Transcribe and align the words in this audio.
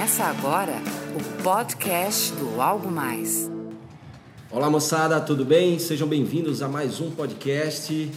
Começa 0.00 0.24
agora 0.24 0.72
o 1.14 1.42
podcast 1.42 2.32
do 2.32 2.58
Algo 2.58 2.90
Mais. 2.90 3.50
Olá 4.50 4.70
moçada, 4.70 5.20
tudo 5.20 5.44
bem? 5.44 5.78
Sejam 5.78 6.08
bem-vindos 6.08 6.62
a 6.62 6.68
mais 6.68 7.02
um 7.02 7.10
podcast. 7.10 8.10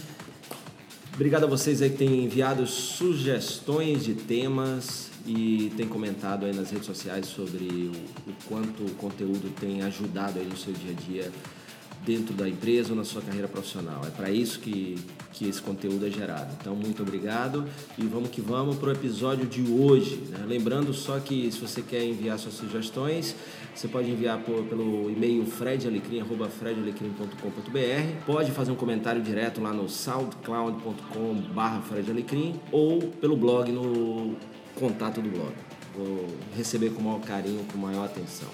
Obrigado 1.12 1.44
a 1.44 1.46
vocês 1.46 1.82
aí 1.82 1.90
que 1.90 1.98
têm 1.98 2.24
enviado 2.24 2.66
sugestões 2.66 4.02
de 4.02 4.14
temas 4.14 5.10
e 5.26 5.74
têm 5.76 5.86
comentado 5.86 6.46
aí 6.46 6.54
nas 6.54 6.70
redes 6.70 6.86
sociais 6.86 7.26
sobre 7.26 7.66
o, 7.66 8.30
o 8.30 8.34
quanto 8.48 8.82
o 8.82 8.94
conteúdo 8.94 9.52
tem 9.60 9.82
ajudado 9.82 10.38
aí 10.38 10.46
no 10.46 10.56
seu 10.56 10.72
dia 10.72 10.92
a 10.92 11.02
dia 11.02 11.32
dentro 12.04 12.34
da 12.34 12.46
empresa 12.48 12.90
ou 12.90 12.96
na 12.96 13.04
sua 13.04 13.22
carreira 13.22 13.46
profissional. 13.48 14.02
É 14.06 14.10
para 14.10 14.30
isso 14.30 14.60
que, 14.60 14.96
que 15.32 15.48
esse 15.48 15.60
conteúdo 15.60 16.06
é 16.06 16.10
gerado. 16.10 16.56
Então, 16.60 16.76
muito 16.76 17.02
obrigado 17.02 17.64
e 17.98 18.02
vamos 18.02 18.30
que 18.30 18.40
vamos 18.40 18.76
para 18.76 18.90
o 18.90 18.92
episódio 18.92 19.46
de 19.46 19.72
hoje. 19.72 20.22
Né? 20.28 20.44
Lembrando 20.46 20.92
só 20.92 21.18
que 21.18 21.50
se 21.50 21.58
você 21.58 21.82
quer 21.82 22.04
enviar 22.04 22.38
suas 22.38 22.54
sugestões, 22.54 23.34
você 23.74 23.88
pode 23.88 24.08
enviar 24.10 24.38
por, 24.40 24.62
pelo 24.64 25.10
e-mail 25.10 25.46
fredalecrim.com.br, 25.46 28.26
pode 28.26 28.50
fazer 28.52 28.70
um 28.70 28.76
comentário 28.76 29.22
direto 29.22 29.60
lá 29.60 29.72
no 29.72 29.88
soundcloud.com/fredalecrim 29.88 32.60
ou 32.70 33.00
pelo 33.00 33.36
blog 33.36 33.72
no 33.72 34.36
contato 34.74 35.20
do 35.20 35.28
blog. 35.30 35.52
Vou 35.96 36.26
receber 36.56 36.90
com 36.90 37.00
o 37.00 37.04
maior 37.04 37.20
carinho, 37.20 37.64
com 37.70 37.78
maior 37.78 38.04
atenção. 38.04 38.48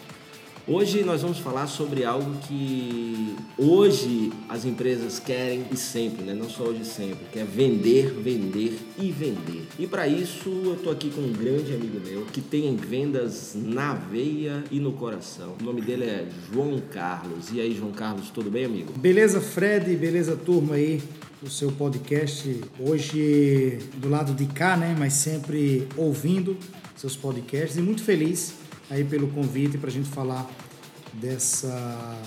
Hoje 0.68 1.02
nós 1.02 1.22
vamos 1.22 1.38
falar 1.38 1.66
sobre 1.66 2.04
algo 2.04 2.36
que 2.46 3.34
hoje 3.56 4.30
as 4.48 4.64
empresas 4.64 5.18
querem 5.18 5.64
e 5.72 5.76
sempre, 5.76 6.22
né? 6.22 6.34
não 6.34 6.48
só 6.48 6.64
hoje 6.64 6.84
sempre, 6.84 7.24
que 7.32 7.38
é 7.38 7.44
vender, 7.44 8.12
vender 8.12 8.78
e 8.98 9.10
vender. 9.10 9.66
E 9.78 9.86
para 9.86 10.06
isso 10.06 10.48
eu 10.64 10.74
estou 10.74 10.92
aqui 10.92 11.10
com 11.10 11.22
um 11.22 11.32
grande 11.32 11.74
amigo 11.74 11.98
meu 12.06 12.26
que 12.26 12.40
tem 12.40 12.76
vendas 12.76 13.54
na 13.54 13.94
veia 13.94 14.62
e 14.70 14.78
no 14.78 14.92
coração. 14.92 15.54
O 15.60 15.64
nome 15.64 15.80
dele 15.80 16.04
é 16.04 16.28
João 16.52 16.80
Carlos. 16.92 17.50
E 17.52 17.60
aí, 17.60 17.74
João 17.74 17.92
Carlos, 17.92 18.28
tudo 18.28 18.50
bem, 18.50 18.66
amigo? 18.66 18.92
Beleza, 18.96 19.40
Fred? 19.40 19.96
Beleza, 19.96 20.36
turma 20.36 20.74
aí? 20.74 21.02
O 21.42 21.48
seu 21.48 21.72
podcast 21.72 22.60
hoje 22.78 23.78
do 23.96 24.10
lado 24.10 24.34
de 24.34 24.44
cá, 24.44 24.76
né? 24.76 24.94
Mas 24.98 25.14
sempre 25.14 25.88
ouvindo 25.96 26.56
seus 26.96 27.16
podcasts 27.16 27.78
e 27.78 27.80
muito 27.80 28.02
feliz 28.02 28.59
aí 28.90 29.04
pelo 29.04 29.28
convite 29.28 29.78
para 29.78 29.88
a 29.88 29.92
gente 29.92 30.08
falar 30.08 30.50
dessa, 31.12 32.18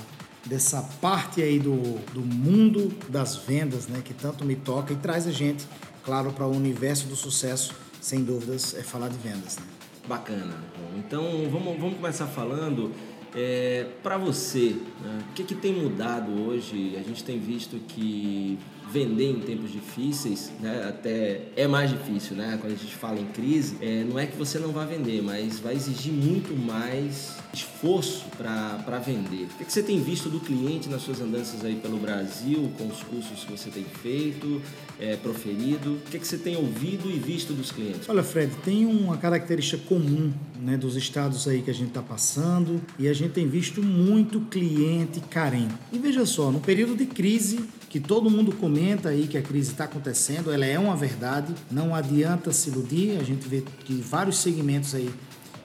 dessa 0.46 0.82
parte 1.02 1.42
aí 1.42 1.60
do, 1.60 2.00
do 2.14 2.22
mundo 2.22 2.92
das 3.10 3.36
vendas, 3.36 3.88
né, 3.88 4.02
que 4.04 4.14
tanto 4.14 4.46
me 4.46 4.56
toca 4.56 4.94
e 4.94 4.96
traz 4.96 5.28
a 5.28 5.32
gente, 5.32 5.66
claro, 6.04 6.32
para 6.32 6.48
o 6.48 6.56
universo 6.56 7.08
do 7.08 7.16
sucesso, 7.16 7.76
sem 8.02 8.24
dúvidas, 8.24 8.74
é 8.74 8.82
falar 8.82 9.10
de 9.10 9.18
vendas. 9.18 9.58
Né? 9.58 9.66
Bacana. 10.08 10.56
Então 10.98 11.24
vamos, 11.52 11.78
vamos 11.78 11.96
começar 11.96 12.28
falando 12.28 12.92
é, 13.36 13.88
para 14.02 14.18
você, 14.18 14.76
né, 15.02 15.20
o 15.30 15.34
que, 15.34 15.44
que 15.44 15.56
tem 15.56 15.74
mudado 15.74 16.32
hoje? 16.48 16.96
A 16.98 17.04
gente 17.04 17.24
tem 17.24 17.40
visto 17.40 17.78
que 17.88 18.58
vender 18.92 19.32
em 19.32 19.40
tempos 19.40 19.72
difíceis, 19.72 20.52
né, 20.60 20.86
até 20.88 21.42
é 21.56 21.68
mais 21.68 21.90
difícil, 21.90 22.36
né? 22.36 22.58
Quando 22.60 22.74
a 22.74 22.76
gente 22.76 22.96
fala 22.96 23.20
em 23.20 23.26
crise, 23.26 23.78
é, 23.82 24.04
não 24.04 24.20
é 24.20 24.26
que 24.26 24.38
você 24.38 24.60
não 24.60 24.72
vai 24.72 24.86
vender, 24.86 25.22
mas 25.22 25.60
vai 25.60 25.74
exigir 25.74 26.14
muito 26.14 26.56
mais 26.56 27.38
esforço 27.54 28.26
para 28.38 29.00
vender. 29.00 29.44
O 29.46 29.58
que, 29.58 29.66
que 29.66 29.74
você 29.74 29.84
tem 29.84 30.02
visto 30.02 30.30
do 30.30 30.40
cliente 30.40 30.90
nas 30.90 31.02
suas 31.02 31.22
andanças 31.22 31.64
aí 31.64 31.76
pelo 31.76 31.98
Brasil, 31.98 32.72
com 32.78 32.88
os 32.88 33.04
cursos 33.04 33.44
que 33.44 33.52
você 33.52 33.70
tem 33.70 33.84
feito, 33.84 34.62
é, 35.00 35.16
proferido? 35.16 35.94
O 35.94 36.10
que, 36.10 36.20
que 36.20 36.28
você 36.28 36.38
tem 36.38 36.56
ouvido 36.56 37.10
e 37.10 37.20
visto 37.20 37.54
dos 37.54 37.72
clientes? 37.72 38.08
Olha, 38.08 38.24
Fred, 38.24 38.52
tem 38.64 38.86
uma 38.86 39.18
característica 39.18 39.82
comum 39.88 40.32
né, 40.62 40.78
dos 40.78 40.96
estados 40.96 41.48
aí 41.48 41.62
que 41.62 41.70
a 41.70 41.74
gente 41.74 41.90
está 41.90 42.02
passando 42.02 42.82
e 42.98 43.08
a 43.08 43.14
gente 43.14 43.32
tem 43.32 43.48
visto 43.48 43.82
muito 43.82 44.40
cliente 44.42 45.20
carente. 45.20 45.74
E 45.92 45.98
veja 45.98 46.26
só, 46.26 46.52
no 46.52 46.60
período 46.60 46.96
de 46.96 47.06
crise, 47.06 47.60
que 47.90 48.00
todo 48.00 48.30
mundo 48.30 48.52
comenta 48.54 49.10
aí 49.10 49.28
que 49.28 49.38
a 49.38 49.42
crise 49.42 49.72
está 49.72 49.84
acontecendo, 49.84 50.52
ela 50.52 50.66
é 50.66 50.80
uma 50.80 50.96
verdade, 50.96 51.54
não 51.70 51.94
adianta 51.94 52.52
se 52.52 52.70
iludir, 52.70 53.20
a 53.20 53.24
gente 53.24 53.48
vê 53.48 53.64
que 53.86 53.94
vários 53.94 54.38
segmentos 54.38 54.96
aí 54.96 55.10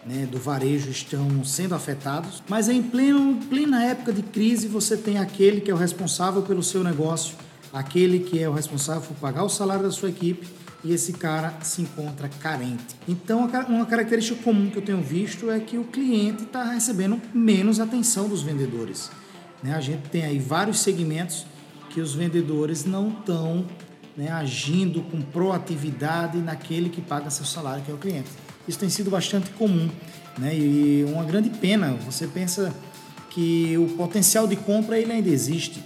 né, 0.04 0.26
do 0.30 0.38
varejo 0.38 0.90
estão 0.90 1.44
sendo 1.44 1.74
afetados, 1.74 2.42
mas 2.48 2.68
em 2.68 2.82
pleno, 2.82 3.38
plena 3.48 3.84
época 3.84 4.12
de 4.12 4.22
crise 4.22 4.66
você 4.66 4.96
tem 4.96 5.18
aquele 5.18 5.60
que 5.60 5.70
é 5.70 5.74
o 5.74 5.76
responsável 5.76 6.42
pelo 6.42 6.62
seu 6.62 6.82
negócio, 6.82 7.34
aquele 7.72 8.20
que 8.20 8.42
é 8.42 8.48
o 8.48 8.52
responsável 8.52 9.02
por 9.02 9.16
pagar 9.16 9.44
o 9.44 9.48
salário 9.48 9.82
da 9.82 9.90
sua 9.90 10.08
equipe 10.08 10.46
e 10.84 10.92
esse 10.92 11.12
cara 11.12 11.54
se 11.62 11.82
encontra 11.82 12.28
carente. 12.28 12.96
Então, 13.06 13.50
uma 13.68 13.86
característica 13.86 14.40
comum 14.42 14.70
que 14.70 14.78
eu 14.78 14.82
tenho 14.82 15.00
visto 15.00 15.50
é 15.50 15.58
que 15.58 15.76
o 15.76 15.84
cliente 15.84 16.44
está 16.44 16.64
recebendo 16.64 17.20
menos 17.34 17.80
atenção 17.80 18.28
dos 18.28 18.42
vendedores. 18.42 19.10
Né? 19.62 19.74
A 19.74 19.80
gente 19.80 20.08
tem 20.08 20.24
aí 20.24 20.38
vários 20.38 20.80
segmentos 20.80 21.44
que 21.90 22.00
os 22.00 22.14
vendedores 22.14 22.84
não 22.84 23.08
estão 23.08 23.66
né, 24.16 24.30
agindo 24.30 25.02
com 25.02 25.20
proatividade 25.20 26.38
naquele 26.38 26.88
que 26.88 27.00
paga 27.00 27.30
seu 27.30 27.44
salário, 27.44 27.82
que 27.84 27.90
é 27.90 27.94
o 27.94 27.98
cliente. 27.98 28.28
Isso 28.66 28.78
tem 28.78 28.88
sido 28.88 29.10
bastante 29.10 29.50
comum 29.50 29.88
né, 30.38 30.56
e 30.56 31.04
uma 31.08 31.24
grande 31.24 31.50
pena. 31.50 31.94
Você 32.04 32.26
pensa 32.26 32.72
que 33.30 33.76
o 33.78 33.88
potencial 33.96 34.46
de 34.46 34.56
compra 34.56 34.98
ele 34.98 35.12
ainda 35.12 35.28
existe. 35.28 35.82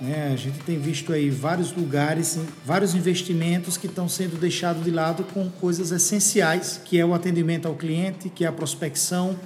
Né? 0.00 0.30
A 0.32 0.36
gente 0.36 0.58
tem 0.60 0.78
visto 0.78 1.12
aí 1.12 1.30
vários 1.30 1.72
lugares, 1.72 2.38
vários 2.64 2.94
investimentos 2.94 3.76
que 3.76 3.86
estão 3.86 4.08
sendo 4.08 4.38
deixados 4.38 4.84
de 4.84 4.90
lado 4.90 5.24
com 5.24 5.48
coisas 5.48 5.90
essenciais, 5.90 6.80
que 6.84 6.98
é 6.98 7.04
o 7.04 7.14
atendimento 7.14 7.66
ao 7.66 7.74
cliente, 7.74 8.28
que 8.28 8.44
é 8.44 8.48
a 8.48 8.52
prospecção, 8.52 9.38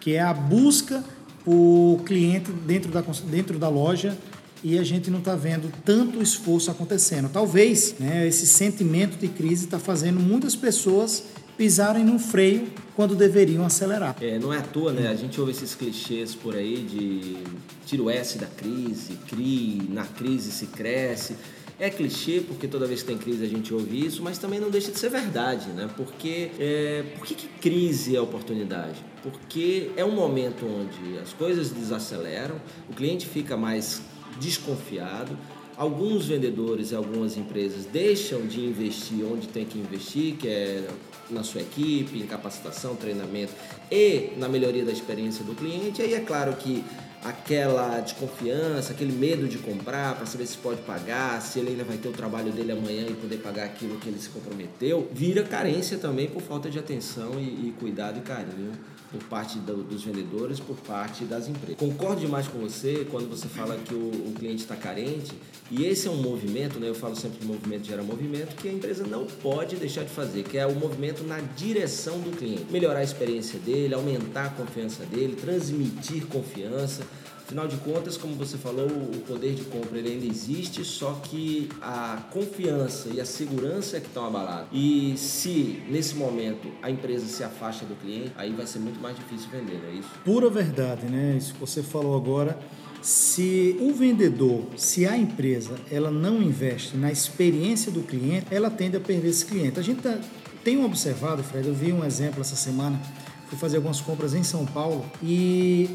que 0.00 0.12
é 0.12 0.20
a 0.20 0.32
busca 0.32 1.02
por 1.44 2.02
cliente 2.04 2.50
dentro 2.50 2.90
da, 2.90 3.02
dentro 3.30 3.58
da 3.58 3.68
loja 3.68 4.16
e 4.64 4.78
a 4.78 4.82
gente 4.82 5.10
não 5.10 5.18
está 5.18 5.36
vendo 5.36 5.72
tanto 5.84 6.22
esforço 6.22 6.70
acontecendo. 6.70 7.28
Talvez 7.28 7.94
né, 8.00 8.26
esse 8.26 8.46
sentimento 8.46 9.16
de 9.16 9.28
crise 9.28 9.66
está 9.66 9.78
fazendo 9.78 10.18
muitas 10.18 10.56
pessoas 10.56 11.24
pisarem 11.56 12.04
no 12.04 12.18
freio 12.18 12.68
quando 12.94 13.14
deveriam 13.14 13.64
acelerar. 13.64 14.16
É, 14.20 14.38
não 14.38 14.52
é 14.52 14.58
à 14.58 14.62
toa, 14.62 14.92
né? 14.92 15.08
A 15.08 15.14
gente 15.14 15.38
ouve 15.40 15.52
esses 15.52 15.74
clichês 15.74 16.34
por 16.34 16.54
aí 16.54 16.76
de 16.76 17.36
tira 17.84 18.02
o 18.02 18.10
S 18.10 18.38
da 18.38 18.46
crise, 18.46 19.14
crie, 19.28 19.82
na 19.90 20.04
crise 20.04 20.50
se 20.50 20.66
cresce. 20.66 21.36
É 21.78 21.90
clichê 21.90 22.40
porque 22.40 22.66
toda 22.66 22.86
vez 22.86 23.02
que 23.02 23.08
tem 23.08 23.18
crise 23.18 23.44
a 23.44 23.48
gente 23.48 23.72
ouve 23.74 24.06
isso, 24.06 24.22
mas 24.22 24.38
também 24.38 24.58
não 24.58 24.70
deixa 24.70 24.90
de 24.90 24.98
ser 24.98 25.10
verdade, 25.10 25.68
né? 25.68 25.90
Porque 25.94 26.50
é, 26.58 27.04
por 27.16 27.26
que, 27.26 27.34
que 27.34 27.48
crise 27.60 28.16
é 28.16 28.20
oportunidade? 28.20 29.04
Porque 29.22 29.90
é 29.94 30.02
um 30.02 30.12
momento 30.14 30.64
onde 30.64 31.18
as 31.18 31.34
coisas 31.34 31.70
desaceleram, 31.70 32.56
o 32.88 32.94
cliente 32.94 33.26
fica 33.26 33.58
mais 33.58 34.00
desconfiado. 34.40 35.36
Alguns 35.76 36.26
vendedores 36.26 36.92
e 36.92 36.94
algumas 36.94 37.36
empresas 37.36 37.84
deixam 37.84 38.46
de 38.46 38.60
investir 38.60 39.22
onde 39.30 39.46
tem 39.46 39.66
que 39.66 39.78
investir, 39.78 40.36
que 40.36 40.48
é 40.48 40.88
na 41.30 41.42
sua 41.42 41.60
equipe, 41.60 42.18
em 42.18 42.26
capacitação, 42.26 42.94
treinamento 42.96 43.52
e 43.90 44.32
na 44.36 44.48
melhoria 44.48 44.84
da 44.84 44.92
experiência 44.92 45.44
do 45.44 45.54
cliente. 45.54 46.02
Aí 46.02 46.14
é 46.14 46.20
claro 46.20 46.54
que 46.56 46.84
aquela 47.24 48.00
desconfiança, 48.00 48.92
aquele 48.92 49.12
medo 49.12 49.48
de 49.48 49.58
comprar 49.58 50.14
para 50.14 50.26
saber 50.26 50.46
se 50.46 50.56
pode 50.56 50.80
pagar, 50.82 51.40
se 51.42 51.58
ele 51.58 51.70
ainda 51.70 51.84
vai 51.84 51.96
ter 51.96 52.08
o 52.08 52.12
trabalho 52.12 52.52
dele 52.52 52.72
amanhã 52.72 53.06
e 53.08 53.14
poder 53.14 53.38
pagar 53.38 53.64
aquilo 53.64 53.98
que 53.98 54.08
ele 54.08 54.18
se 54.18 54.28
comprometeu, 54.28 55.08
vira 55.12 55.42
carência 55.42 55.98
também 55.98 56.28
por 56.28 56.42
falta 56.42 56.70
de 56.70 56.78
atenção 56.78 57.32
e, 57.38 57.68
e 57.68 57.74
cuidado 57.78 58.18
e 58.18 58.22
carinho 58.22 58.72
por 59.16 59.24
parte 59.24 59.58
do, 59.58 59.82
dos 59.82 60.04
vendedores, 60.04 60.60
por 60.60 60.76
parte 60.76 61.24
das 61.24 61.48
empresas. 61.48 61.76
Concordo 61.78 62.20
demais 62.20 62.46
com 62.46 62.58
você 62.58 63.06
quando 63.10 63.28
você 63.28 63.48
fala 63.48 63.76
que 63.76 63.94
o, 63.94 64.28
o 64.28 64.34
cliente 64.38 64.62
está 64.62 64.76
carente, 64.76 65.32
e 65.70 65.84
esse 65.84 66.06
é 66.06 66.10
um 66.10 66.16
movimento, 66.16 66.78
né, 66.78 66.88
eu 66.88 66.94
falo 66.94 67.16
sempre 67.16 67.38
que 67.38 67.44
movimento 67.44 67.86
gera 67.86 68.02
movimento, 68.02 68.54
que 68.56 68.68
a 68.68 68.72
empresa 68.72 69.06
não 69.06 69.26
pode 69.26 69.76
deixar 69.76 70.04
de 70.04 70.10
fazer, 70.10 70.44
que 70.44 70.58
é 70.58 70.66
o 70.66 70.74
movimento 70.74 71.24
na 71.24 71.40
direção 71.40 72.20
do 72.20 72.36
cliente. 72.36 72.66
Melhorar 72.70 73.00
a 73.00 73.04
experiência 73.04 73.58
dele, 73.58 73.94
aumentar 73.94 74.46
a 74.46 74.50
confiança 74.50 75.04
dele, 75.04 75.36
transmitir 75.36 76.26
confiança, 76.26 77.02
Afinal 77.46 77.68
de 77.68 77.76
contas, 77.76 78.16
como 78.16 78.34
você 78.34 78.58
falou, 78.58 78.88
o 78.88 79.22
poder 79.24 79.54
de 79.54 79.62
compra 79.62 79.96
ele 79.96 80.14
ainda 80.14 80.26
existe, 80.26 80.84
só 80.84 81.12
que 81.22 81.68
a 81.80 82.24
confiança 82.32 83.08
e 83.08 83.20
a 83.20 83.24
segurança 83.24 83.98
é 83.98 84.00
que 84.00 84.08
estão 84.08 84.26
abaladas. 84.26 84.66
E 84.72 85.14
se 85.16 85.80
nesse 85.88 86.16
momento 86.16 86.66
a 86.82 86.90
empresa 86.90 87.24
se 87.24 87.44
afasta 87.44 87.86
do 87.86 87.94
cliente, 87.94 88.32
aí 88.36 88.52
vai 88.52 88.66
ser 88.66 88.80
muito 88.80 88.98
mais 88.98 89.14
difícil 89.14 89.48
vender, 89.48 89.80
não 89.80 89.90
é 89.90 89.92
isso? 89.92 90.08
Pura 90.24 90.50
verdade, 90.50 91.06
né? 91.06 91.36
Isso 91.38 91.54
que 91.54 91.60
você 91.60 91.84
falou 91.84 92.16
agora. 92.16 92.58
Se 93.00 93.76
o 93.80 93.92
vendedor, 93.92 94.64
se 94.76 95.06
a 95.06 95.16
empresa, 95.16 95.76
ela 95.88 96.10
não 96.10 96.42
investe 96.42 96.96
na 96.96 97.12
experiência 97.12 97.92
do 97.92 98.02
cliente, 98.02 98.48
ela 98.50 98.70
tende 98.70 98.96
a 98.96 99.00
perder 99.00 99.28
esse 99.28 99.46
cliente. 99.46 99.78
A 99.78 99.82
gente 99.84 100.02
tá, 100.02 100.18
tem 100.64 100.84
observado, 100.84 101.44
Fred, 101.44 101.68
eu 101.68 101.74
vi 101.74 101.92
um 101.92 102.04
exemplo 102.04 102.40
essa 102.40 102.56
semana, 102.56 103.00
fui 103.48 103.56
fazer 103.56 103.76
algumas 103.76 104.00
compras 104.00 104.34
em 104.34 104.42
São 104.42 104.66
Paulo 104.66 105.04
e 105.22 105.88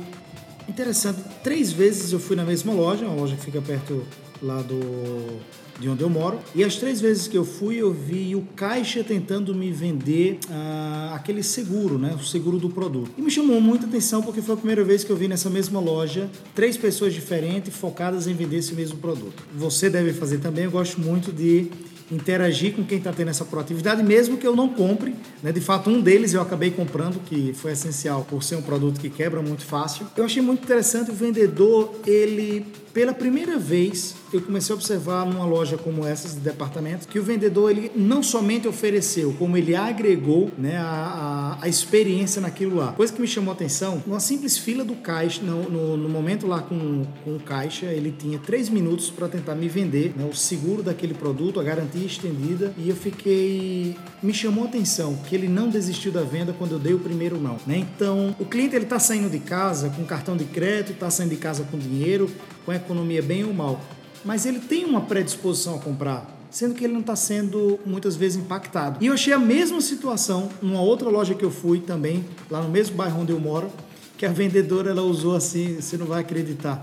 Interessante. 0.67 1.19
Três 1.43 1.71
vezes 1.71 2.11
eu 2.11 2.19
fui 2.19 2.35
na 2.35 2.43
mesma 2.43 2.73
loja, 2.73 3.05
uma 3.05 3.15
loja 3.15 3.35
que 3.35 3.43
fica 3.43 3.61
perto 3.61 4.03
lá 4.41 4.61
do, 4.61 5.39
de 5.79 5.89
onde 5.89 6.01
eu 6.01 6.09
moro. 6.09 6.39
E 6.55 6.63
as 6.63 6.75
três 6.75 7.01
vezes 7.01 7.27
que 7.27 7.37
eu 7.37 7.43
fui, 7.43 7.77
eu 7.77 7.91
vi 7.91 8.35
o 8.35 8.41
caixa 8.55 9.03
tentando 9.03 9.53
me 9.53 9.71
vender 9.71 10.39
ah, 10.49 11.13
aquele 11.15 11.43
seguro, 11.43 11.97
né? 11.97 12.15
O 12.19 12.23
seguro 12.23 12.57
do 12.57 12.69
produto. 12.69 13.11
E 13.17 13.21
me 13.21 13.31
chamou 13.31 13.59
muita 13.59 13.85
atenção 13.85 14.21
porque 14.21 14.41
foi 14.41 14.53
a 14.53 14.57
primeira 14.57 14.83
vez 14.83 15.03
que 15.03 15.11
eu 15.11 15.15
vi 15.15 15.27
nessa 15.27 15.49
mesma 15.49 15.79
loja 15.79 16.29
três 16.55 16.77
pessoas 16.77 17.13
diferentes 17.13 17.75
focadas 17.75 18.27
em 18.27 18.33
vender 18.33 18.57
esse 18.57 18.73
mesmo 18.73 18.97
produto. 18.97 19.43
Você 19.55 19.89
deve 19.89 20.13
fazer 20.13 20.39
também. 20.39 20.65
Eu 20.65 20.71
gosto 20.71 20.99
muito 21.01 21.31
de 21.31 21.69
interagir 22.11 22.73
com 22.73 22.83
quem 22.83 22.97
está 22.97 23.11
tendo 23.11 23.29
essa 23.29 23.45
proatividade, 23.45 24.03
mesmo 24.03 24.37
que 24.37 24.45
eu 24.45 24.55
não 24.55 24.67
compre. 24.67 25.15
Né? 25.41 25.51
De 25.51 25.61
fato, 25.61 25.89
um 25.89 26.01
deles 26.01 26.33
eu 26.33 26.41
acabei 26.41 26.71
comprando, 26.71 27.21
que 27.23 27.53
foi 27.53 27.71
essencial 27.71 28.25
por 28.29 28.43
ser 28.43 28.57
um 28.57 28.61
produto 28.61 28.99
que 28.99 29.09
quebra 29.09 29.41
muito 29.41 29.65
fácil. 29.65 30.05
Eu 30.15 30.25
achei 30.25 30.41
muito 30.41 30.63
interessante 30.63 31.09
o 31.11 31.13
vendedor, 31.13 31.95
ele 32.05 32.65
pela 32.93 33.13
primeira 33.13 33.57
vez, 33.57 34.15
eu 34.33 34.41
comecei 34.41 34.73
a 34.73 34.75
observar 34.75 35.25
numa 35.25 35.45
loja 35.45 35.77
como 35.77 36.05
essa 36.05 36.27
de 36.27 36.39
departamentos 36.39 37.05
que 37.05 37.19
o 37.19 37.23
vendedor 37.23 37.71
ele 37.71 37.91
não 37.95 38.21
somente 38.21 38.67
ofereceu, 38.67 39.33
como 39.37 39.57
ele 39.57 39.75
agregou 39.75 40.51
né, 40.57 40.77
a, 40.77 41.57
a, 41.59 41.65
a 41.65 41.67
experiência 41.67 42.41
naquilo 42.41 42.75
lá. 42.77 42.93
Coisa 42.93 43.11
que 43.11 43.21
me 43.21 43.27
chamou 43.27 43.51
a 43.51 43.55
atenção, 43.55 44.01
numa 44.05 44.19
simples 44.19 44.57
fila 44.57 44.83
do 44.83 44.95
caixa, 44.95 45.41
no, 45.41 45.69
no, 45.69 45.97
no 45.97 46.09
momento 46.09 46.47
lá 46.47 46.61
com, 46.61 47.03
com 47.23 47.35
o 47.35 47.39
caixa, 47.39 47.87
ele 47.87 48.13
tinha 48.17 48.39
três 48.39 48.69
minutos 48.69 49.09
para 49.09 49.27
tentar 49.27 49.55
me 49.55 49.67
vender 49.67 50.13
né, 50.15 50.27
o 50.29 50.35
seguro 50.35 50.83
daquele 50.83 51.13
produto, 51.13 51.59
a 51.59 51.63
garantia 51.63 52.05
estendida, 52.05 52.73
e 52.77 52.89
eu 52.89 52.95
fiquei. 52.95 53.95
Me 54.21 54.33
chamou 54.33 54.65
a 54.65 54.67
atenção 54.67 55.15
que 55.27 55.35
ele 55.35 55.47
não 55.47 55.69
desistiu 55.69 56.11
da 56.11 56.21
venda 56.21 56.53
quando 56.53 56.73
eu 56.73 56.79
dei 56.79 56.93
o 56.93 56.99
primeiro 56.99 57.39
não. 57.39 57.57
Né? 57.65 57.77
Então, 57.77 58.35
o 58.39 58.45
cliente 58.45 58.75
ele 58.75 58.85
está 58.85 58.99
saindo 58.99 59.29
de 59.29 59.39
casa 59.39 59.89
com 59.89 60.03
cartão 60.05 60.37
de 60.37 60.45
crédito, 60.45 60.93
está 60.93 61.09
saindo 61.09 61.31
de 61.31 61.37
casa 61.37 61.63
com 61.69 61.77
dinheiro, 61.77 62.29
com 62.65 62.71
a 62.71 62.75
economia 62.75 63.21
bem 63.21 63.43
ou 63.43 63.53
mal, 63.53 63.79
mas 64.23 64.45
ele 64.45 64.59
tem 64.59 64.85
uma 64.85 65.01
predisposição 65.01 65.75
a 65.75 65.79
comprar, 65.79 66.29
sendo 66.49 66.75
que 66.75 66.83
ele 66.83 66.93
não 66.93 67.01
está 67.01 67.15
sendo 67.15 67.79
muitas 67.85 68.15
vezes 68.15 68.37
impactado. 68.37 68.97
E 69.03 69.07
eu 69.07 69.13
achei 69.13 69.33
a 69.33 69.39
mesma 69.39 69.81
situação 69.81 70.49
numa 70.61 70.81
outra 70.81 71.09
loja 71.09 71.33
que 71.33 71.43
eu 71.43 71.51
fui 71.51 71.79
também, 71.79 72.25
lá 72.49 72.61
no 72.61 72.69
mesmo 72.69 72.95
bairro 72.95 73.21
onde 73.21 73.31
eu 73.31 73.39
moro, 73.39 73.71
que 74.17 74.25
a 74.25 74.29
vendedora 74.29 74.91
ela 74.91 75.01
usou 75.01 75.35
assim, 75.35 75.81
você 75.81 75.97
não 75.97 76.05
vai 76.05 76.21
acreditar. 76.21 76.81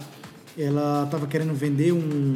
Ela 0.57 1.05
estava 1.05 1.27
querendo 1.27 1.55
vender 1.55 1.93
um 1.93 2.35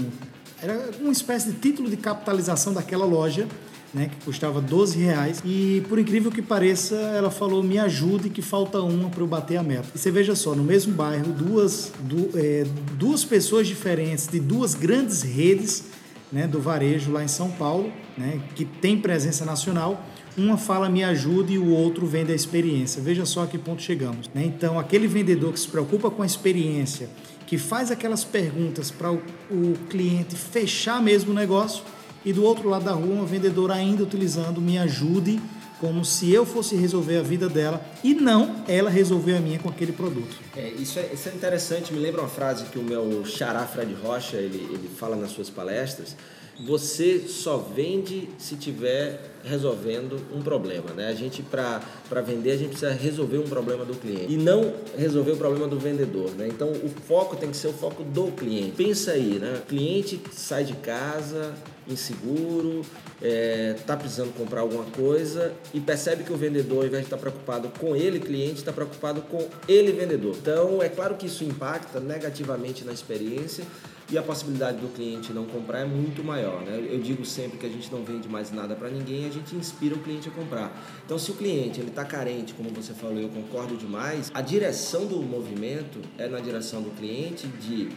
era 0.63 0.91
uma 1.01 1.11
espécie 1.11 1.51
de 1.51 1.59
título 1.59 1.91
de 1.91 1.97
capitalização 1.97 2.73
daquela 2.73 3.05
loja 3.05 3.49
né, 3.95 4.09
que 4.09 4.25
custava 4.25 4.61
12 4.61 4.99
reais. 4.99 5.43
E 5.45 5.83
por 5.89 5.99
incrível 5.99 6.31
que 6.31 6.43
pareça, 6.43 6.95
ela 6.95 7.31
falou: 7.31 7.63
me 7.63 7.79
ajude, 7.79 8.31
que 8.31 8.43
falta 8.43 8.81
uma 8.81 9.09
para 9.11 9.23
eu 9.23 9.27
bater 9.27 9.57
a 9.57 9.63
meta. 9.63 9.89
E 9.95 9.99
você 9.99 10.11
veja 10.11 10.35
só, 10.35 10.55
no 10.55 10.65
mesmo 10.65 10.95
bairro, 10.95 11.33
duas, 11.33 11.93
du, 12.01 12.31
é, 12.35 12.65
duas 12.95 13.25
pessoas 13.25 13.67
diferentes 13.67 14.27
de 14.29 14.41
duas 14.41 14.75
grandes 14.75 15.23
redes 15.23 15.85
né, 16.33 16.47
do 16.47 16.61
varejo 16.61 17.13
lá 17.13 17.23
em 17.23 17.29
São 17.29 17.51
Paulo, 17.51 17.93
né, 18.17 18.41
que 18.55 18.65
tem 18.65 18.99
presença 18.99 19.45
nacional. 19.45 20.07
Uma 20.35 20.57
fala 20.57 20.89
me 20.89 21.05
ajude 21.05 21.53
e 21.55 21.59
o 21.59 21.69
outro 21.69 22.07
vende 22.07 22.33
a 22.33 22.35
experiência. 22.35 23.03
Veja 23.03 23.27
só 23.27 23.43
a 23.43 23.47
que 23.47 23.59
ponto 23.59 23.83
chegamos. 23.83 24.31
Né? 24.35 24.43
Então, 24.47 24.79
aquele 24.79 25.07
vendedor 25.07 25.53
que 25.53 25.61
se 25.61 25.69
preocupa 25.69 26.11
com 26.11 26.23
a 26.23 26.27
experiência, 26.27 27.11
que 27.47 27.59
faz 27.59 27.91
aquelas 27.91 28.25
perguntas 28.25 28.91
para 28.91 29.13
o, 29.13 29.21
o 29.51 29.75
cliente 29.91 30.35
fechar 30.35 31.03
mesmo 31.03 31.33
o 31.33 31.35
negócio, 31.35 31.85
e 32.25 32.33
do 32.33 32.45
outro 32.45 32.69
lado 32.69 32.85
da 32.85 32.93
rua 32.93 33.15
uma 33.15 33.27
vendedora 33.27 33.75
ainda 33.75 34.03
utilizando 34.03 34.61
me 34.61 34.79
ajude 34.79 35.41
como 35.81 36.05
se 36.05 36.33
eu 36.33 36.47
fosse 36.47 36.77
resolver 36.77 37.17
a 37.17 37.23
vida 37.23 37.49
dela 37.49 37.85
e 38.05 38.15
não 38.15 38.63
ela 38.69 38.89
resolver 38.89 39.37
a 39.37 39.41
minha 39.41 39.59
com 39.59 39.69
aquele 39.69 39.91
produto. 39.91 40.37
É, 40.57 40.69
isso, 40.69 40.99
é, 41.01 41.11
isso 41.13 41.29
é 41.29 41.33
interessante, 41.33 41.93
me 41.93 41.99
lembra 41.99 42.21
uma 42.21 42.29
frase 42.29 42.67
que 42.67 42.79
o 42.79 42.83
meu 42.85 43.25
xará 43.25 43.67
Fred 43.67 43.93
Rocha 43.95 44.37
ele, 44.37 44.59
ele 44.73 44.89
fala 44.89 45.17
nas 45.17 45.33
suas 45.33 45.51
palestras, 45.51 46.17
você 46.65 47.25
só 47.27 47.57
vende 47.57 48.29
se 48.39 48.55
tiver 48.55 49.32
resolvendo 49.45 50.21
um 50.33 50.43
problema, 50.43 50.93
né? 50.93 51.09
A 51.09 51.15
gente 51.15 51.43
para 51.43 51.81
vender 52.25 52.53
a 52.53 52.57
gente 52.57 52.71
precisa 52.71 52.93
resolver 52.93 53.39
um 53.39 53.49
problema 53.49 53.85
do 53.85 53.95
cliente 53.95 54.33
e 54.33 54.37
não 54.37 54.73
resolver 54.97 55.33
o 55.33 55.37
problema 55.37 55.67
do 55.67 55.79
vendedor, 55.79 56.31
né? 56.33 56.49
Então 56.49 56.71
o 56.71 56.89
foco 56.89 57.37
tem 57.37 57.51
que 57.51 57.57
ser 57.57 57.69
o 57.69 57.73
foco 57.73 58.03
do 58.03 58.33
cliente. 58.33 58.73
Pensa 58.73 59.13
aí, 59.13 59.39
né? 59.39 59.61
O 59.63 59.67
cliente 59.67 60.21
sai 60.33 60.65
de 60.65 60.75
casa 60.75 61.55
inseguro, 61.89 62.83
é, 63.21 63.77
tá 63.87 63.97
precisando 63.97 64.33
comprar 64.35 64.61
alguma 64.61 64.85
coisa 64.85 65.53
e 65.75 65.81
percebe 65.81 66.23
que 66.23 66.33
o 66.33 66.37
vendedor, 66.37 66.79
ao 66.79 66.87
invés 66.87 67.03
de 67.03 67.07
estar 67.07 67.17
tá 67.17 67.21
preocupado 67.21 67.69
com 67.79 67.97
ele, 67.97 68.21
cliente, 68.21 68.55
está 68.55 68.73
preocupado 68.73 69.23
com 69.23 69.49
ele, 69.69 69.93
vendedor. 69.93 70.37
Então 70.41 70.83
é 70.83 70.89
claro 70.89 71.17
que 71.17 71.27
isso 71.27 71.45
impacta 71.45 72.01
negativamente 72.01 72.85
na 72.85 72.93
experiência 72.93 73.65
e 74.11 74.19
a 74.19 74.23
possibilidade 74.23 74.79
do 74.79 74.89
cliente 74.89 75.33
não 75.33 75.45
comprar 75.45 75.81
é 75.81 75.85
muito 75.85 76.23
maior. 76.25 76.61
Né? 76.63 76.87
Eu 76.91 77.01
digo 77.01 77.25
sempre 77.25 77.59
que 77.59 77.67
a 77.67 77.69
gente 77.69 77.91
não 77.93 78.05
vende 78.05 78.29
mais 78.29 78.51
nada 78.51 78.75
para 78.75 78.89
ninguém, 78.89 79.27
a 79.27 79.31
gente 79.31 79.55
inspira 79.55 79.95
o 79.95 79.99
cliente 79.99 80.29
a 80.29 80.33
comprar. 80.33 80.73
Então, 81.05 81.19
se 81.19 81.31
o 81.31 81.35
cliente 81.35 81.81
ele 81.81 81.89
está 81.89 82.05
carente, 82.05 82.55
como 82.55 82.71
você 82.71 82.93
falou, 82.93 83.19
eu 83.19 83.29
concordo 83.29 83.77
demais, 83.77 84.31
a 84.35 84.41
direção 84.41 85.07
do 85.07 85.17
movimento 85.23 86.01
é 86.19 86.29
na 86.29 86.41
direção 86.41 86.83
do 86.83 86.91
cliente 86.91 87.47
de 87.47 87.91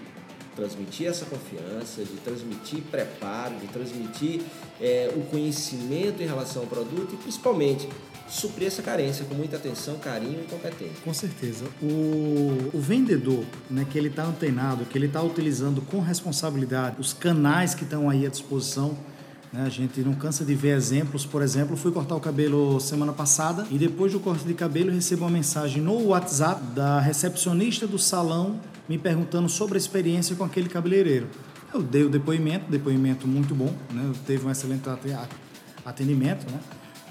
transmitir 0.55 1.07
essa 1.07 1.25
confiança, 1.25 2.03
de 2.03 2.13
transmitir 2.23 2.81
preparo, 2.89 3.55
de 3.55 3.67
transmitir 3.67 4.41
é, 4.79 5.11
o 5.15 5.21
conhecimento 5.25 6.23
em 6.23 6.25
relação 6.25 6.61
ao 6.61 6.67
produto 6.67 7.13
e 7.13 7.17
principalmente 7.17 7.89
suprir 8.27 8.67
essa 8.67 8.81
carência 8.81 9.25
com 9.25 9.35
muita 9.35 9.57
atenção, 9.57 9.97
carinho 9.97 10.41
e 10.41 10.47
competência. 10.47 10.95
Com 11.03 11.13
certeza. 11.13 11.65
O, 11.81 12.71
o 12.73 12.79
vendedor, 12.79 13.43
né, 13.69 13.85
que 13.89 13.97
ele 13.97 14.07
está 14.07 14.23
antenado, 14.23 14.85
que 14.85 14.97
ele 14.97 15.05
está 15.05 15.21
utilizando 15.21 15.81
com 15.81 15.99
responsabilidade 15.99 16.95
os 16.99 17.13
canais 17.13 17.75
que 17.75 17.83
estão 17.83 18.09
aí 18.09 18.25
à 18.25 18.29
disposição, 18.29 18.97
né, 19.53 19.63
a 19.65 19.69
gente 19.69 19.99
não 20.01 20.13
cansa 20.13 20.43
de 20.43 20.55
ver 20.55 20.75
exemplos. 20.75 21.25
Por 21.25 21.41
exemplo, 21.41 21.77
fui 21.77 21.91
cortar 21.91 22.15
o 22.15 22.19
cabelo 22.19 22.79
semana 22.79 23.13
passada 23.13 23.65
e 23.69 23.77
depois 23.77 24.11
do 24.11 24.19
corte 24.19 24.43
de 24.43 24.53
cabelo 24.53 24.91
recebo 24.91 25.23
uma 25.23 25.31
mensagem 25.31 25.81
no 25.81 26.07
WhatsApp 26.07 26.61
da 26.73 26.99
recepcionista 26.99 27.85
do 27.85 27.99
salão 27.99 28.59
me 28.87 28.97
perguntando 28.97 29.49
sobre 29.49 29.75
a 29.75 29.79
experiência 29.79 30.35
com 30.35 30.43
aquele 30.43 30.69
cabeleireiro. 30.69 31.27
Eu 31.73 31.81
dei 31.81 32.03
o 32.03 32.09
depoimento, 32.09 32.69
depoimento 32.71 33.27
muito 33.27 33.53
bom, 33.53 33.73
né? 33.91 34.11
Teve 34.25 34.45
um 34.45 34.51
excelente 34.51 34.83
atendimento, 35.83 36.49
né? 36.49 36.59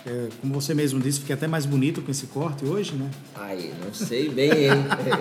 É, 0.07 0.29
como 0.41 0.53
você 0.53 0.75
mesmo 0.75 1.01
disse, 1.01 1.21
fiquei 1.21 1.35
até 1.35 1.47
mais 1.47 1.65
bonito 1.65 2.03
com 2.03 2.11
esse 2.11 2.27
corte 2.27 2.63
hoje, 2.63 2.93
né? 2.93 3.11
Ai, 3.35 3.73
não 3.83 3.95
sei 3.95 4.29
bem, 4.29 4.51
hein? 4.51 4.71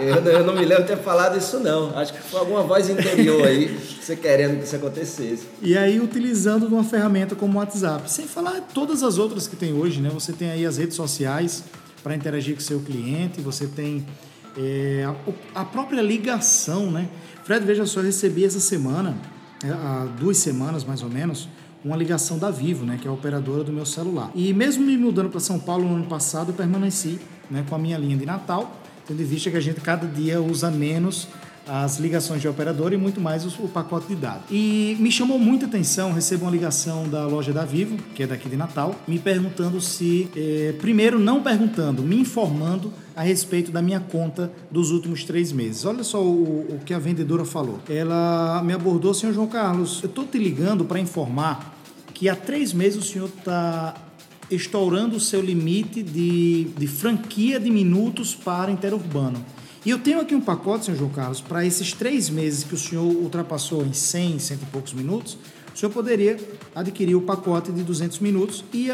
eu, 0.05 0.31
eu, 0.31 0.45
não 0.45 0.53
me 0.53 0.65
lembro 0.65 0.83
de 0.83 0.89
ter 0.89 0.97
falado 0.97 1.37
isso, 1.37 1.57
não. 1.59 1.97
Acho 1.97 2.11
que 2.11 2.19
foi 2.19 2.41
alguma 2.41 2.63
voz 2.63 2.89
interior 2.89 3.47
aí, 3.47 3.67
você 4.01 4.13
querendo 4.13 4.57
que 4.57 4.65
isso 4.65 4.75
acontecesse. 4.75 5.45
E 5.61 5.77
aí, 5.77 6.01
utilizando 6.01 6.67
uma 6.67 6.83
ferramenta 6.83 7.33
como 7.33 7.53
o 7.53 7.61
WhatsApp, 7.61 8.11
sem 8.11 8.27
falar 8.27 8.59
todas 8.73 9.03
as 9.03 9.17
outras 9.17 9.47
que 9.47 9.55
tem 9.55 9.71
hoje, 9.71 10.01
né? 10.01 10.09
Você 10.13 10.33
tem 10.33 10.51
aí 10.51 10.65
as 10.65 10.75
redes 10.75 10.97
sociais 10.97 11.63
para 12.03 12.13
interagir 12.13 12.55
com 12.55 12.61
seu 12.61 12.81
cliente, 12.81 13.39
você 13.39 13.65
tem 13.65 14.05
é, 14.57 15.05
a, 15.55 15.61
a, 15.61 15.63
própria 15.63 16.01
ligação, 16.01 16.91
né? 16.91 17.07
Fred, 17.45 17.65
veja 17.65 17.85
só, 17.85 18.01
eu 18.01 18.07
recebi 18.07 18.43
essa 18.43 18.59
semana, 18.59 19.15
é, 19.63 19.69
há 19.69 20.07
duas 20.19 20.37
semanas 20.37 20.83
mais 20.83 21.01
ou 21.01 21.09
menos, 21.09 21.47
uma 21.83 21.97
ligação 21.97 22.37
da 22.37 22.49
Vivo, 22.49 22.85
né, 22.85 22.97
que 23.01 23.07
é 23.07 23.09
a 23.09 23.13
operadora 23.13 23.63
do 23.63 23.71
meu 23.71 23.85
celular. 23.85 24.31
E 24.33 24.53
mesmo 24.53 24.85
me 24.85 24.97
mudando 24.97 25.29
para 25.29 25.39
São 25.39 25.59
Paulo 25.59 25.87
no 25.87 25.95
ano 25.95 26.05
passado, 26.05 26.49
eu 26.49 26.53
permaneci 26.55 27.19
né, 27.49 27.65
com 27.67 27.75
a 27.75 27.77
minha 27.77 27.97
linha 27.97 28.17
de 28.17 28.25
Natal, 28.25 28.79
tendo 29.07 29.21
em 29.21 29.25
vista 29.25 29.51
que 29.51 29.57
a 29.57 29.61
gente 29.61 29.81
cada 29.81 30.07
dia 30.07 30.41
usa 30.41 30.71
menos 30.71 31.27
as 31.67 31.97
ligações 31.97 32.41
de 32.41 32.47
operador 32.47 32.91
e 32.91 32.97
muito 32.97 33.21
mais 33.21 33.45
o, 33.45 33.67
pacote 33.67 34.07
de 34.07 34.15
dados. 34.15 34.43
E 34.51 34.97
me 34.99 35.11
chamou 35.11 35.39
muita 35.39 35.65
atenção, 35.65 36.11
recebo 36.11 36.43
uma 36.45 36.51
ligação 36.51 37.07
da 37.07 37.25
loja 37.25 37.53
da 37.53 37.63
Vivo, 37.63 37.97
que 38.13 38.23
é 38.23 38.27
daqui 38.27 38.49
de 38.49 38.57
Natal, 38.57 38.95
me 39.07 39.17
perguntando 39.17 39.79
se, 39.79 40.29
eh, 40.35 40.73
primeiro 40.79 41.17
não 41.17 41.41
perguntando, 41.41 42.01
me 42.03 42.17
informando 42.17 42.91
a 43.15 43.21
respeito 43.21 43.71
da 43.71 43.81
minha 43.81 43.99
conta 43.99 44.51
dos 44.69 44.91
últimos 44.91 45.23
três 45.23 45.51
meses. 45.51 45.85
Olha 45.85 46.03
só 46.03 46.21
o, 46.21 46.67
o 46.69 46.79
que 46.85 46.93
a 46.93 46.99
vendedora 46.99 47.45
falou. 47.45 47.79
Ela 47.89 48.61
me 48.63 48.73
abordou, 48.73 49.13
senhor 49.13 49.33
João 49.33 49.47
Carlos, 49.47 50.01
eu 50.03 50.09
estou 50.09 50.25
te 50.25 50.37
ligando 50.37 50.83
para 50.83 50.99
informar 50.99 51.72
que 52.13 52.29
há 52.29 52.35
três 52.35 52.73
meses 52.73 52.99
o 52.99 53.07
senhor 53.07 53.29
está 53.29 53.95
estourando 54.49 55.15
o 55.15 55.19
seu 55.19 55.41
limite 55.41 56.03
de, 56.03 56.65
de 56.77 56.87
franquia 56.87 57.59
de 57.59 57.69
minutos 57.69 58.35
para 58.35 58.71
interurbano. 58.71 59.43
E 59.85 59.89
eu 59.89 59.99
tenho 59.99 60.21
aqui 60.21 60.33
um 60.33 60.41
pacote, 60.41 60.85
senhor 60.85 60.97
João 60.97 61.09
Carlos, 61.09 61.41
para 61.41 61.65
esses 61.65 61.91
três 61.91 62.29
meses 62.29 62.63
que 62.63 62.73
o 62.73 62.77
senhor 62.77 63.03
ultrapassou 63.03 63.85
em 63.85 63.91
100, 63.91 64.39
cento 64.39 64.61
e 64.63 64.65
poucos 64.67 64.93
minutos, 64.93 65.37
o 65.73 65.77
senhor 65.77 65.91
poderia 65.91 66.39
adquirir 66.73 67.15
o 67.15 67.21
pacote 67.21 67.71
de 67.71 67.83
200 67.83 68.19
minutos 68.19 68.63
e 68.73 68.93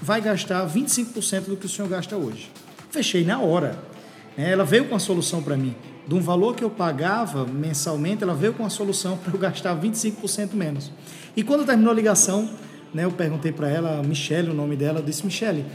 vai 0.00 0.20
gastar 0.20 0.68
25% 0.68 1.46
do 1.46 1.56
que 1.56 1.66
o 1.66 1.68
senhor 1.68 1.88
gasta 1.88 2.16
hoje. 2.16 2.50
Fechei 2.90 3.24
na 3.24 3.40
hora. 3.40 3.82
É, 4.36 4.52
ela 4.52 4.64
veio 4.64 4.84
com 4.84 4.94
a 4.94 5.00
solução 5.00 5.42
para 5.42 5.56
mim. 5.56 5.74
De 6.08 6.14
um 6.14 6.20
valor 6.20 6.56
que 6.56 6.64
eu 6.64 6.70
pagava 6.70 7.44
mensalmente, 7.44 8.24
ela 8.24 8.34
veio 8.34 8.54
com 8.54 8.64
a 8.64 8.70
solução 8.70 9.18
para 9.22 9.32
eu 9.32 9.38
gastar 9.38 9.78
25% 9.78 10.54
menos. 10.54 10.90
E 11.36 11.42
quando 11.44 11.64
terminou 11.66 11.92
a 11.92 11.94
ligação, 11.94 12.48
né, 12.92 13.04
eu 13.04 13.12
perguntei 13.12 13.52
para 13.52 13.68
ela, 13.68 14.02
Michele, 14.02 14.50
o 14.50 14.54
nome 14.54 14.74
dela, 14.74 15.00
eu 15.00 15.04
disse, 15.04 15.24
Michele, 15.24 15.66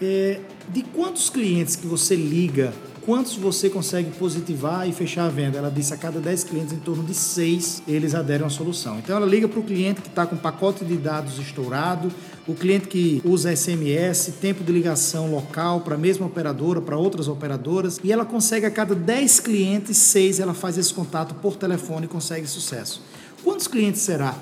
é, 0.00 0.40
de 0.70 0.82
quantos 0.82 1.28
clientes 1.28 1.76
que 1.76 1.86
você 1.86 2.16
liga 2.16 2.72
quantos 3.04 3.36
você 3.36 3.68
consegue 3.68 4.10
positivar 4.12 4.88
e 4.88 4.92
fechar 4.92 5.26
a 5.26 5.28
venda? 5.28 5.58
Ela 5.58 5.70
disse 5.70 5.92
a 5.92 5.96
cada 5.96 6.18
10 6.20 6.44
clientes, 6.44 6.72
em 6.72 6.78
torno 6.78 7.04
de 7.04 7.14
6 7.14 7.82
eles 7.86 8.14
aderem 8.14 8.46
à 8.46 8.50
solução. 8.50 8.98
Então 8.98 9.16
ela 9.16 9.26
liga 9.26 9.46
para 9.46 9.60
o 9.60 9.62
cliente 9.62 10.00
que 10.00 10.08
está 10.08 10.26
com 10.26 10.36
pacote 10.36 10.84
de 10.84 10.96
dados 10.96 11.38
estourado, 11.38 12.10
o 12.46 12.54
cliente 12.54 12.88
que 12.88 13.22
usa 13.24 13.54
SMS, 13.54 14.34
tempo 14.40 14.62
de 14.62 14.72
ligação 14.72 15.30
local 15.30 15.80
para 15.80 15.94
a 15.94 15.98
mesma 15.98 16.26
operadora, 16.26 16.80
para 16.80 16.96
outras 16.96 17.26
operadoras, 17.26 17.98
e 18.04 18.12
ela 18.12 18.24
consegue 18.24 18.66
a 18.66 18.70
cada 18.70 18.94
10 18.94 19.40
clientes, 19.40 19.96
6 19.96 20.40
ela 20.40 20.54
faz 20.54 20.76
esse 20.76 20.92
contato 20.92 21.34
por 21.36 21.56
telefone 21.56 22.06
e 22.06 22.08
consegue 22.08 22.46
sucesso. 22.46 23.00
Quantos 23.42 23.66
clientes 23.66 24.02
será? 24.02 24.36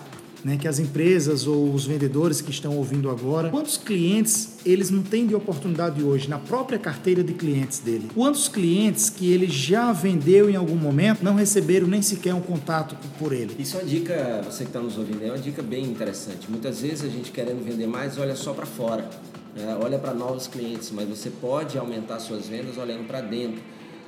Né, 0.44 0.56
que 0.56 0.66
as 0.66 0.78
empresas 0.78 1.46
ou 1.46 1.72
os 1.72 1.86
vendedores 1.86 2.40
que 2.40 2.50
estão 2.50 2.76
ouvindo 2.76 3.08
agora, 3.10 3.50
quantos 3.50 3.76
clientes 3.76 4.56
eles 4.64 4.90
não 4.90 5.02
têm 5.02 5.26
de 5.26 5.34
oportunidade 5.34 6.02
hoje 6.02 6.28
na 6.28 6.38
própria 6.38 6.78
carteira 6.78 7.22
de 7.22 7.32
clientes 7.32 7.78
dele? 7.78 8.10
Quantos 8.14 8.48
clientes 8.48 9.08
que 9.08 9.32
ele 9.32 9.46
já 9.46 9.92
vendeu 9.92 10.50
em 10.50 10.56
algum 10.56 10.76
momento 10.76 11.22
não 11.22 11.34
receberam 11.34 11.86
nem 11.86 12.02
sequer 12.02 12.34
um 12.34 12.40
contato 12.40 12.96
por 13.18 13.32
ele? 13.32 13.54
Isso 13.58 13.76
é 13.76 13.80
uma 13.80 13.88
dica, 13.88 14.42
você 14.44 14.64
que 14.64 14.70
está 14.70 14.80
nos 14.80 14.98
ouvindo, 14.98 15.22
é 15.24 15.26
uma 15.26 15.38
dica 15.38 15.62
bem 15.62 15.84
interessante. 15.84 16.50
Muitas 16.50 16.80
vezes 16.80 17.04
a 17.04 17.08
gente 17.08 17.30
querendo 17.30 17.64
vender 17.64 17.86
mais 17.86 18.18
olha 18.18 18.34
só 18.34 18.52
para 18.52 18.66
fora, 18.66 19.08
né? 19.54 19.76
olha 19.80 19.98
para 19.98 20.12
novos 20.12 20.46
clientes, 20.46 20.90
mas 20.90 21.08
você 21.08 21.30
pode 21.30 21.78
aumentar 21.78 22.18
suas 22.18 22.48
vendas 22.48 22.76
olhando 22.76 23.06
para 23.06 23.20
dentro. 23.20 23.62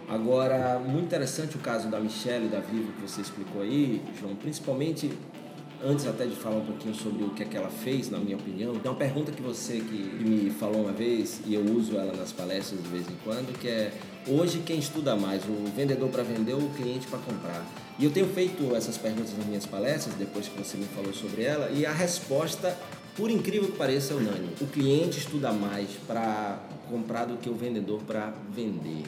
Agora, 0.09 0.79
muito 0.79 1.07
interessante 1.07 1.57
o 1.57 1.61
caso 1.61 1.89
da 1.89 1.99
Michelle 1.99 2.47
e 2.47 2.49
da 2.49 2.61
Vivo 2.61 2.93
que 2.93 3.09
você 3.09 3.23
explicou 3.23 3.63
aí, 3.63 4.03
João, 4.21 4.35
principalmente 4.35 5.11
antes 5.85 6.07
até 6.07 6.25
de 6.25 6.35
falar 6.35 6.57
um 6.57 6.65
pouquinho 6.65 6.95
sobre 6.95 7.25
o 7.25 7.31
que 7.31 7.43
é 7.43 7.47
que 7.47 7.57
ela 7.57 7.69
fez, 7.69 8.11
na 8.11 8.19
minha 8.19 8.37
opinião, 8.37 8.75
tem 8.75 8.91
uma 8.91 8.97
pergunta 8.97 9.31
que 9.31 9.43
você 9.43 9.75
que 9.75 10.25
me 10.25 10.51
falou 10.51 10.83
uma 10.83 10.93
vez 10.93 11.41
e 11.47 11.55
eu 11.55 11.63
uso 11.63 11.97
ela 11.97 12.15
nas 12.15 12.33
palestras 12.33 12.83
de 12.83 12.89
vez 12.89 13.07
em 13.09 13.17
quando, 13.23 13.57
que 13.59 13.69
é 13.69 13.93
hoje 14.27 14.63
quem 14.65 14.79
estuda 14.79 15.15
mais, 15.15 15.43
o 15.45 15.71
vendedor 15.77 16.09
para 16.09 16.23
vender 16.23 16.55
ou 16.55 16.63
o 16.63 16.71
cliente 16.71 17.07
para 17.07 17.19
comprar? 17.19 17.65
E 17.99 18.05
eu 18.05 18.11
tenho 18.11 18.27
feito 18.27 18.75
essas 18.75 18.97
perguntas 18.97 19.37
nas 19.37 19.47
minhas 19.47 19.67
palestras, 19.67 20.15
depois 20.17 20.49
que 20.49 20.59
você 20.59 20.77
me 20.77 20.87
falou 20.87 21.13
sobre 21.13 21.43
ela, 21.43 21.71
e 21.71 21.85
a 21.85 21.93
resposta, 21.93 22.77
por 23.17 23.31
incrível 23.31 23.71
que 23.71 23.77
pareça, 23.77 24.15
é 24.15 24.17
unânime. 24.17 24.53
O 24.61 24.67
cliente 24.67 25.19
estuda 25.19 25.53
mais 25.53 25.89
para 26.07 26.61
comprar 26.89 27.27
do 27.27 27.37
que 27.37 27.49
o 27.49 27.55
vendedor 27.55 28.01
para 28.07 28.33
vender. 28.53 29.05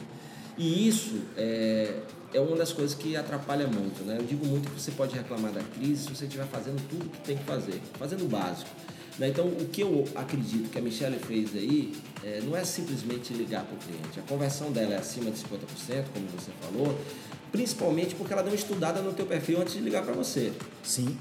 E 0.57 0.87
isso 0.87 1.21
é, 1.35 1.99
é 2.33 2.39
uma 2.39 2.55
das 2.55 2.71
coisas 2.73 2.95
que 2.95 3.15
atrapalha 3.15 3.67
muito. 3.67 4.03
Né? 4.03 4.17
Eu 4.19 4.23
digo 4.23 4.45
muito 4.45 4.69
que 4.69 4.79
você 4.79 4.91
pode 4.91 5.15
reclamar 5.15 5.51
da 5.51 5.61
crise 5.61 6.03
se 6.03 6.15
você 6.15 6.25
estiver 6.25 6.45
fazendo 6.47 6.81
tudo 6.89 7.05
o 7.05 7.09
que 7.09 7.19
tem 7.19 7.37
que 7.37 7.43
fazer, 7.43 7.81
fazendo 7.97 8.25
o 8.25 8.27
básico. 8.27 8.69
Né? 9.17 9.29
Então, 9.29 9.47
o 9.47 9.65
que 9.65 9.81
eu 9.81 10.05
acredito 10.15 10.69
que 10.69 10.77
a 10.77 10.81
Michelle 10.81 11.17
fez 11.19 11.55
aí 11.55 11.93
é, 12.23 12.41
não 12.43 12.55
é 12.55 12.63
simplesmente 12.63 13.33
ligar 13.33 13.63
para 13.63 13.75
o 13.75 13.77
cliente. 13.77 14.19
A 14.19 14.23
conversão 14.23 14.71
dela 14.71 14.93
é 14.93 14.97
acima 14.97 15.31
de 15.31 15.37
50%, 15.37 16.05
como 16.13 16.27
você 16.27 16.51
falou, 16.61 16.99
principalmente 17.51 18.13
porque 18.15 18.33
ela 18.33 18.43
deu 18.43 18.51
uma 18.51 18.57
estudada 18.57 19.01
no 19.01 19.13
teu 19.13 19.25
perfil 19.25 19.61
antes 19.61 19.73
de 19.73 19.79
ligar 19.79 20.03
para 20.03 20.13
você. 20.13 20.51
Sim. 20.83 21.17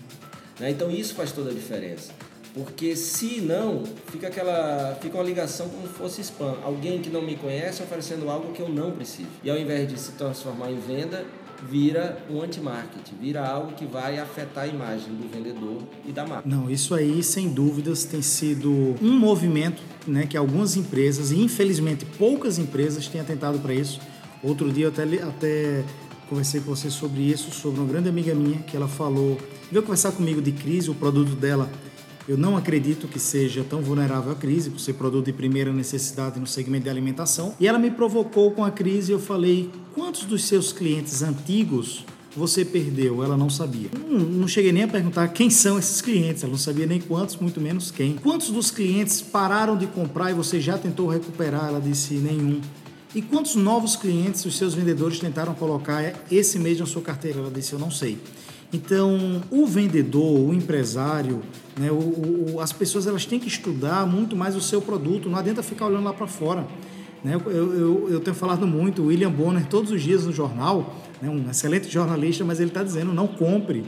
Né? 0.60 0.70
Então, 0.70 0.90
isso 0.90 1.14
faz 1.14 1.32
toda 1.32 1.50
a 1.50 1.54
diferença. 1.54 2.12
Porque 2.56 2.96
se 2.96 3.42
não, 3.42 3.82
fica 4.06 4.28
aquela, 4.28 4.96
fica 5.02 5.18
uma 5.18 5.22
ligação 5.22 5.68
como 5.68 5.86
se 5.86 5.92
fosse 5.92 6.22
spam. 6.22 6.56
Alguém 6.64 7.02
que 7.02 7.10
não 7.10 7.20
me 7.20 7.36
conhece 7.36 7.82
oferecendo 7.82 8.30
algo 8.30 8.54
que 8.54 8.62
eu 8.62 8.68
não 8.70 8.92
preciso. 8.92 9.28
E 9.44 9.50
ao 9.50 9.58
invés 9.58 9.86
de 9.86 10.00
se 10.00 10.12
transformar 10.12 10.72
em 10.72 10.78
venda, 10.78 11.26
vira 11.68 12.18
um 12.30 12.40
anti-marketing, 12.40 13.14
vira 13.20 13.46
algo 13.46 13.72
que 13.72 13.84
vai 13.84 14.18
afetar 14.18 14.64
a 14.64 14.66
imagem 14.66 15.08
do 15.08 15.28
vendedor 15.28 15.82
e 16.06 16.12
da 16.12 16.26
marca. 16.26 16.48
Não, 16.48 16.70
isso 16.70 16.94
aí, 16.94 17.22
sem 17.22 17.50
dúvidas, 17.50 18.04
tem 18.04 18.22
sido 18.22 18.70
um 19.02 19.18
movimento 19.18 19.82
né, 20.06 20.26
que 20.26 20.36
algumas 20.36 20.78
empresas, 20.78 21.32
e 21.32 21.38
infelizmente 21.38 22.06
poucas 22.06 22.58
empresas, 22.58 23.06
têm 23.06 23.20
atentado 23.20 23.58
para 23.58 23.74
isso. 23.74 24.00
Outro 24.42 24.72
dia 24.72 24.86
eu 24.86 24.88
até, 24.88 25.02
até 25.22 25.84
conversei 26.26 26.62
com 26.62 26.74
você 26.74 26.88
sobre 26.88 27.20
isso, 27.20 27.50
sobre 27.50 27.80
uma 27.80 27.86
grande 27.86 28.08
amiga 28.08 28.34
minha, 28.34 28.60
que 28.60 28.74
ela 28.74 28.88
falou, 28.88 29.36
veio 29.70 29.82
conversar 29.82 30.12
comigo 30.12 30.40
de 30.40 30.52
crise, 30.52 30.90
o 30.90 30.94
produto 30.94 31.34
dela 31.36 31.70
eu 32.28 32.36
não 32.36 32.56
acredito 32.56 33.06
que 33.06 33.18
seja 33.18 33.62
tão 33.62 33.80
vulnerável 33.80 34.32
à 34.32 34.34
crise, 34.34 34.70
por 34.70 34.80
ser 34.80 34.94
produto 34.94 35.26
de 35.26 35.32
primeira 35.32 35.72
necessidade 35.72 36.40
no 36.40 36.46
segmento 36.46 36.84
de 36.84 36.90
alimentação. 36.90 37.54
E 37.60 37.68
ela 37.68 37.78
me 37.78 37.90
provocou 37.90 38.50
com 38.50 38.64
a 38.64 38.70
crise 38.70 39.12
eu 39.12 39.20
falei: 39.20 39.70
quantos 39.94 40.24
dos 40.24 40.44
seus 40.44 40.72
clientes 40.72 41.22
antigos 41.22 42.04
você 42.36 42.64
perdeu? 42.64 43.22
Ela 43.22 43.36
não 43.36 43.48
sabia. 43.48 43.88
Não, 44.08 44.18
não, 44.18 44.48
cheguei 44.48 44.72
nem 44.72 44.82
a 44.82 44.88
perguntar 44.88 45.28
quem 45.28 45.48
são 45.48 45.78
esses 45.78 46.00
clientes, 46.00 46.42
ela 46.42 46.50
não 46.50 46.58
sabia 46.58 46.86
nem 46.86 47.00
quantos, 47.00 47.36
muito 47.36 47.60
menos 47.60 47.90
quem. 47.90 48.16
Quantos 48.16 48.50
dos 48.50 48.70
clientes 48.70 49.22
pararam 49.22 49.76
de 49.76 49.86
comprar 49.86 50.30
e 50.30 50.34
você 50.34 50.60
já 50.60 50.76
tentou 50.76 51.08
recuperar? 51.08 51.68
Ela 51.68 51.80
disse: 51.80 52.14
nenhum. 52.14 52.60
E 53.14 53.22
quantos 53.22 53.54
novos 53.54 53.96
clientes 53.96 54.44
os 54.44 54.58
seus 54.58 54.74
vendedores 54.74 55.18
tentaram 55.18 55.54
colocar 55.54 56.12
esse 56.30 56.58
mês 56.58 56.78
na 56.78 56.86
sua 56.86 57.02
carteira? 57.02 57.38
Ela 57.38 57.50
disse: 57.50 57.72
eu 57.72 57.78
não 57.78 57.90
sei. 57.90 58.18
Então, 58.72 59.42
o 59.50 59.66
vendedor, 59.66 60.40
o 60.40 60.52
empresário, 60.52 61.42
né, 61.78 61.90
o, 61.90 62.54
o, 62.54 62.60
as 62.60 62.72
pessoas 62.72 63.06
elas 63.06 63.24
têm 63.24 63.38
que 63.38 63.48
estudar 63.48 64.06
muito 64.06 64.34
mais 64.34 64.56
o 64.56 64.60
seu 64.60 64.82
produto, 64.82 65.28
não 65.28 65.38
adianta 65.38 65.62
ficar 65.62 65.86
olhando 65.86 66.04
lá 66.04 66.12
para 66.12 66.26
fora. 66.26 66.66
Né? 67.22 67.34
Eu, 67.34 67.52
eu, 67.52 68.08
eu, 68.10 68.20
tenho 68.20 68.34
falado 68.34 68.66
muito, 68.66 69.02
o 69.02 69.06
William 69.06 69.30
Bonner, 69.30 69.66
todos 69.66 69.90
os 69.90 70.02
dias 70.02 70.26
no 70.26 70.32
jornal, 70.32 70.94
né, 71.22 71.28
um 71.28 71.48
excelente 71.50 71.88
jornalista, 71.88 72.44
mas 72.44 72.60
ele 72.60 72.70
está 72.70 72.82
dizendo: 72.82 73.12
não 73.12 73.26
compre. 73.26 73.84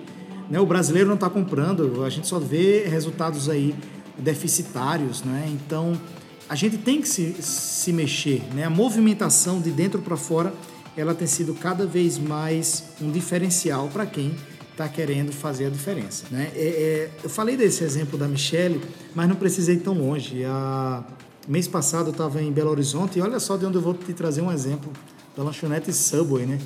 Né? 0.48 0.58
O 0.60 0.66
brasileiro 0.66 1.08
não 1.08 1.16
está 1.16 1.28
comprando, 1.28 2.04
a 2.04 2.10
gente 2.10 2.26
só 2.26 2.38
vê 2.38 2.84
resultados 2.86 3.48
aí 3.48 3.74
deficitários. 4.16 5.22
Né? 5.22 5.48
Então, 5.52 6.00
a 6.48 6.54
gente 6.54 6.78
tem 6.78 7.00
que 7.00 7.08
se, 7.08 7.34
se 7.42 7.92
mexer. 7.92 8.42
Né? 8.54 8.64
A 8.64 8.70
movimentação 8.70 9.60
de 9.60 9.70
dentro 9.70 10.00
para 10.00 10.16
fora 10.16 10.52
ela 10.96 11.14
tem 11.14 11.28
sido 11.28 11.54
cada 11.54 11.86
vez 11.86 12.18
mais 12.18 12.86
um 13.00 13.10
diferencial 13.10 13.88
para 13.92 14.04
quem 14.04 14.34
está 14.78 14.88
querendo 14.88 15.32
fazer 15.32 15.66
a 15.66 15.70
diferença. 15.70 16.24
Né? 16.30 16.52
É, 16.54 16.60
é, 16.60 17.10
eu 17.24 17.28
falei 17.28 17.56
desse 17.56 17.82
exemplo 17.82 18.16
da 18.16 18.28
Michelle, 18.28 18.80
mas 19.12 19.28
não 19.28 19.34
precisei 19.34 19.74
ir 19.74 19.80
tão 19.80 19.92
longe. 19.92 20.44
A, 20.44 21.02
mês 21.48 21.66
passado 21.66 22.06
eu 22.06 22.12
estava 22.12 22.40
em 22.40 22.52
Belo 22.52 22.70
Horizonte 22.70 23.18
e 23.18 23.22
olha 23.22 23.40
só 23.40 23.56
de 23.56 23.66
onde 23.66 23.76
eu 23.76 23.82
vou 23.82 23.92
te 23.92 24.12
trazer 24.12 24.40
um 24.40 24.52
exemplo 24.52 24.92
da 25.36 25.42
lanchonete 25.42 25.92
Subway, 25.92 26.46
né? 26.46 26.60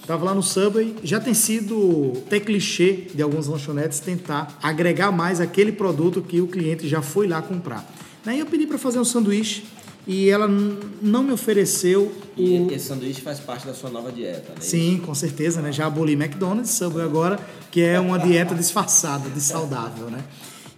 Estava 0.00 0.24
lá 0.24 0.34
no 0.34 0.42
Subway, 0.42 0.96
já 1.04 1.20
tem 1.20 1.34
sido 1.34 2.14
até 2.26 2.40
clichê 2.40 3.06
de 3.14 3.22
algumas 3.22 3.46
lanchonetes 3.46 4.00
tentar 4.00 4.58
agregar 4.62 5.12
mais 5.12 5.40
aquele 5.40 5.72
produto 5.72 6.22
que 6.22 6.40
o 6.40 6.46
cliente 6.46 6.88
já 6.88 7.02
foi 7.02 7.28
lá 7.28 7.42
comprar. 7.42 7.86
Daí 8.24 8.40
eu 8.40 8.46
pedi 8.46 8.66
para 8.66 8.78
fazer 8.78 8.98
um 8.98 9.04
sanduíche 9.04 9.64
e 10.06 10.28
ela 10.28 10.48
não 10.48 11.22
me 11.22 11.32
ofereceu. 11.32 12.12
E 12.36 12.58
o... 12.58 12.72
esse 12.72 12.86
sanduíche 12.86 13.20
faz 13.20 13.38
parte 13.40 13.66
da 13.66 13.74
sua 13.74 13.90
nova 13.90 14.10
dieta, 14.10 14.50
né? 14.50 14.60
Sim, 14.60 15.00
com 15.04 15.14
certeza, 15.14 15.60
né? 15.60 15.70
Já 15.72 15.86
aboli 15.86 16.14
McDonald's, 16.14 16.70
Subway 16.70 17.04
agora, 17.04 17.38
que 17.70 17.80
é 17.80 18.00
uma 18.00 18.18
dieta 18.18 18.54
disfarçada 18.54 19.28
de 19.28 19.40
saudável, 19.40 20.10
né? 20.10 20.24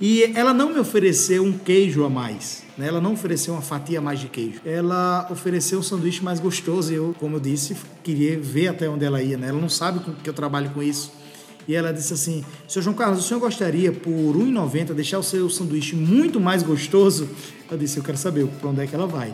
E 0.01 0.25
ela 0.35 0.53
não 0.53 0.71
me 0.71 0.79
ofereceu 0.81 1.45
um 1.45 1.57
queijo 1.57 2.05
a 2.05 2.11
mais, 2.11 2.65
né? 2.77 2.89
Ela 2.89 3.01
não 3.01 3.13
ofereceu 3.13 3.55
uma 3.55 3.63
fatia 3.63 4.01
a 4.01 4.03
mais 4.03 4.19
de 4.21 4.29
queijo. 4.29 4.61
Ela 4.65 5.27
ofereceu 5.31 5.79
um 5.79 5.83
sanduíche 5.83 6.23
mais 6.23 6.41
gostoso 6.41 6.93
e 6.93 6.97
eu, 6.97 7.15
como 7.19 7.37
eu 7.37 7.41
disse, 7.41 7.77
queria 8.03 8.39
ver 8.39 8.69
até 8.69 8.89
onde 8.89 9.05
ela 9.05 9.23
ia, 9.23 9.39
né? 9.39 9.49
Ela 9.49 9.61
não 9.61 9.69
sabe 9.69 10.01
que 10.23 10.29
eu 10.29 10.35
trabalho 10.35 10.71
com 10.71 10.83
isso. 10.83 11.13
E 11.67 11.75
ela 11.75 11.93
disse 11.93 12.13
assim: 12.13 12.45
Seu 12.69 12.83
João 12.83 12.95
Carlos, 12.95 13.25
o 13.25 13.29
senhor 13.29 13.41
gostaria 13.41 13.93
por 13.93 14.11
R$ 14.11 14.45
1,90 14.45 14.93
deixar 14.93 15.19
o 15.19 15.23
seu 15.23 15.49
sanduíche 15.49 15.97
muito 15.97 16.41
mais 16.41 16.63
gostoso? 16.63 17.29
Eu 17.71 17.79
disse: 17.79 17.99
Eu 17.99 18.05
quero 18.05 18.19
saber 18.19 18.47
para 18.47 18.71
onde 18.71 18.83
é 18.83 18.87
que 18.87 18.95
ela 18.95 19.07
vai. 19.07 19.33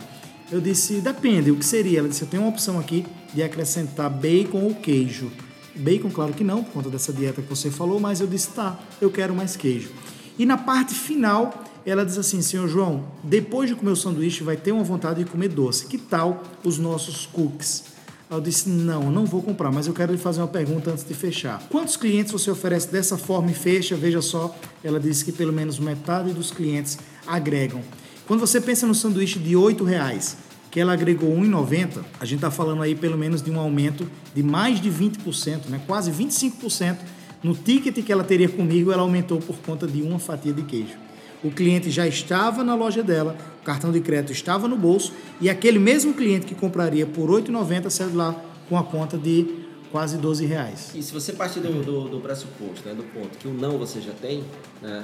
Eu 0.51 0.59
disse: 0.59 1.01
Depende, 1.01 1.51
o 1.51 1.55
que 1.55 1.65
seria? 1.65 1.99
Ela 1.99 2.09
disse: 2.09 2.21
Eu 2.21 2.27
tenho 2.27 2.43
uma 2.43 2.49
opção 2.49 2.79
aqui 2.79 3.05
de 3.33 3.43
acrescentar 3.43 4.09
bacon 4.09 4.59
ou 4.59 4.75
queijo. 4.75 5.31
Bacon, 5.75 6.09
claro 6.09 6.33
que 6.33 6.43
não, 6.43 6.63
por 6.63 6.73
conta 6.73 6.89
dessa 6.89 7.13
dieta 7.13 7.41
que 7.41 7.49
você 7.49 7.69
falou, 7.69 7.99
mas 7.99 8.21
eu 8.21 8.27
disse: 8.27 8.49
Tá, 8.49 8.79
eu 8.99 9.09
quero 9.09 9.35
mais 9.35 9.55
queijo. 9.55 9.91
E 10.37 10.45
na 10.45 10.57
parte 10.57 10.93
final, 10.93 11.63
ela 11.85 12.05
diz 12.05 12.17
assim: 12.17 12.41
Senhor 12.41 12.67
João, 12.67 13.05
depois 13.23 13.69
de 13.69 13.75
comer 13.75 13.91
o 13.91 13.95
sanduíche, 13.95 14.43
vai 14.43 14.57
ter 14.57 14.71
uma 14.71 14.83
vontade 14.83 15.23
de 15.23 15.29
comer 15.29 15.49
doce. 15.49 15.85
Que 15.85 15.97
tal 15.97 16.43
os 16.63 16.77
nossos 16.77 17.25
cookies? 17.25 17.90
Eu 18.31 18.39
disse: 18.39 18.69
Não, 18.69 19.11
não 19.11 19.25
vou 19.25 19.43
comprar, 19.43 19.73
mas 19.73 19.87
eu 19.87 19.93
quero 19.93 20.13
lhe 20.13 20.17
fazer 20.17 20.39
uma 20.39 20.47
pergunta 20.47 20.89
antes 20.89 21.03
de 21.03 21.13
fechar. 21.13 21.61
Quantos 21.69 21.97
clientes 21.97 22.31
você 22.31 22.49
oferece 22.49 22.89
dessa 22.89 23.17
forma 23.17 23.51
e 23.51 23.53
fecha? 23.53 23.93
Veja 23.93 24.21
só, 24.21 24.55
ela 24.81 25.01
disse 25.01 25.25
que 25.25 25.33
pelo 25.33 25.51
menos 25.51 25.77
metade 25.77 26.31
dos 26.31 26.49
clientes 26.49 26.97
agregam. 27.27 27.81
Quando 28.25 28.39
você 28.39 28.61
pensa 28.61 28.87
no 28.87 28.95
sanduíche 28.95 29.37
de 29.37 29.57
R$ 29.57 29.75
reais, 29.85 30.37
que 30.71 30.79
ela 30.79 30.93
agregou 30.93 31.35
1,90, 31.35 32.05
a 32.21 32.23
gente 32.23 32.37
está 32.37 32.49
falando 32.49 32.81
aí 32.81 32.95
pelo 32.95 33.17
menos 33.17 33.41
de 33.41 33.51
um 33.51 33.59
aumento 33.59 34.09
de 34.33 34.41
mais 34.41 34.79
de 34.79 34.89
20%, 34.89 35.67
né? 35.67 35.81
quase 35.85 36.09
25%. 36.09 36.99
No 37.43 37.53
ticket 37.53 38.05
que 38.05 38.11
ela 38.13 38.23
teria 38.23 38.47
comigo, 38.47 38.93
ela 38.93 39.01
aumentou 39.01 39.39
por 39.39 39.57
conta 39.57 39.85
de 39.85 40.01
uma 40.01 40.19
fatia 40.19 40.53
de 40.53 40.61
queijo 40.61 41.10
o 41.43 41.51
cliente 41.51 41.89
já 41.89 42.07
estava 42.07 42.63
na 42.63 42.75
loja 42.75 43.01
dela, 43.01 43.35
o 43.61 43.65
cartão 43.65 43.91
de 43.91 43.99
crédito 44.01 44.31
estava 44.31 44.67
no 44.67 44.77
bolso 44.77 45.13
e 45.39 45.49
aquele 45.49 45.79
mesmo 45.79 46.13
cliente 46.13 46.45
que 46.45 46.55
compraria 46.55 47.05
por 47.05 47.29
R$ 47.29 47.41
8,90 47.43 47.89
saiu 47.89 48.15
lá 48.15 48.35
com 48.69 48.77
a 48.77 48.83
conta 48.83 49.17
de 49.17 49.61
quase 49.91 50.17
12 50.17 50.45
reais. 50.45 50.91
E 50.95 51.03
se 51.03 51.11
você 51.11 51.33
partir 51.33 51.59
do, 51.59 51.83
do, 51.83 52.07
do 52.07 52.19
pressuposto, 52.21 52.87
né, 52.87 52.93
do 52.93 53.03
ponto 53.03 53.37
que 53.37 53.47
o 53.47 53.53
não 53.53 53.77
você 53.77 53.99
já 53.99 54.13
tem, 54.13 54.43
né, 54.81 55.03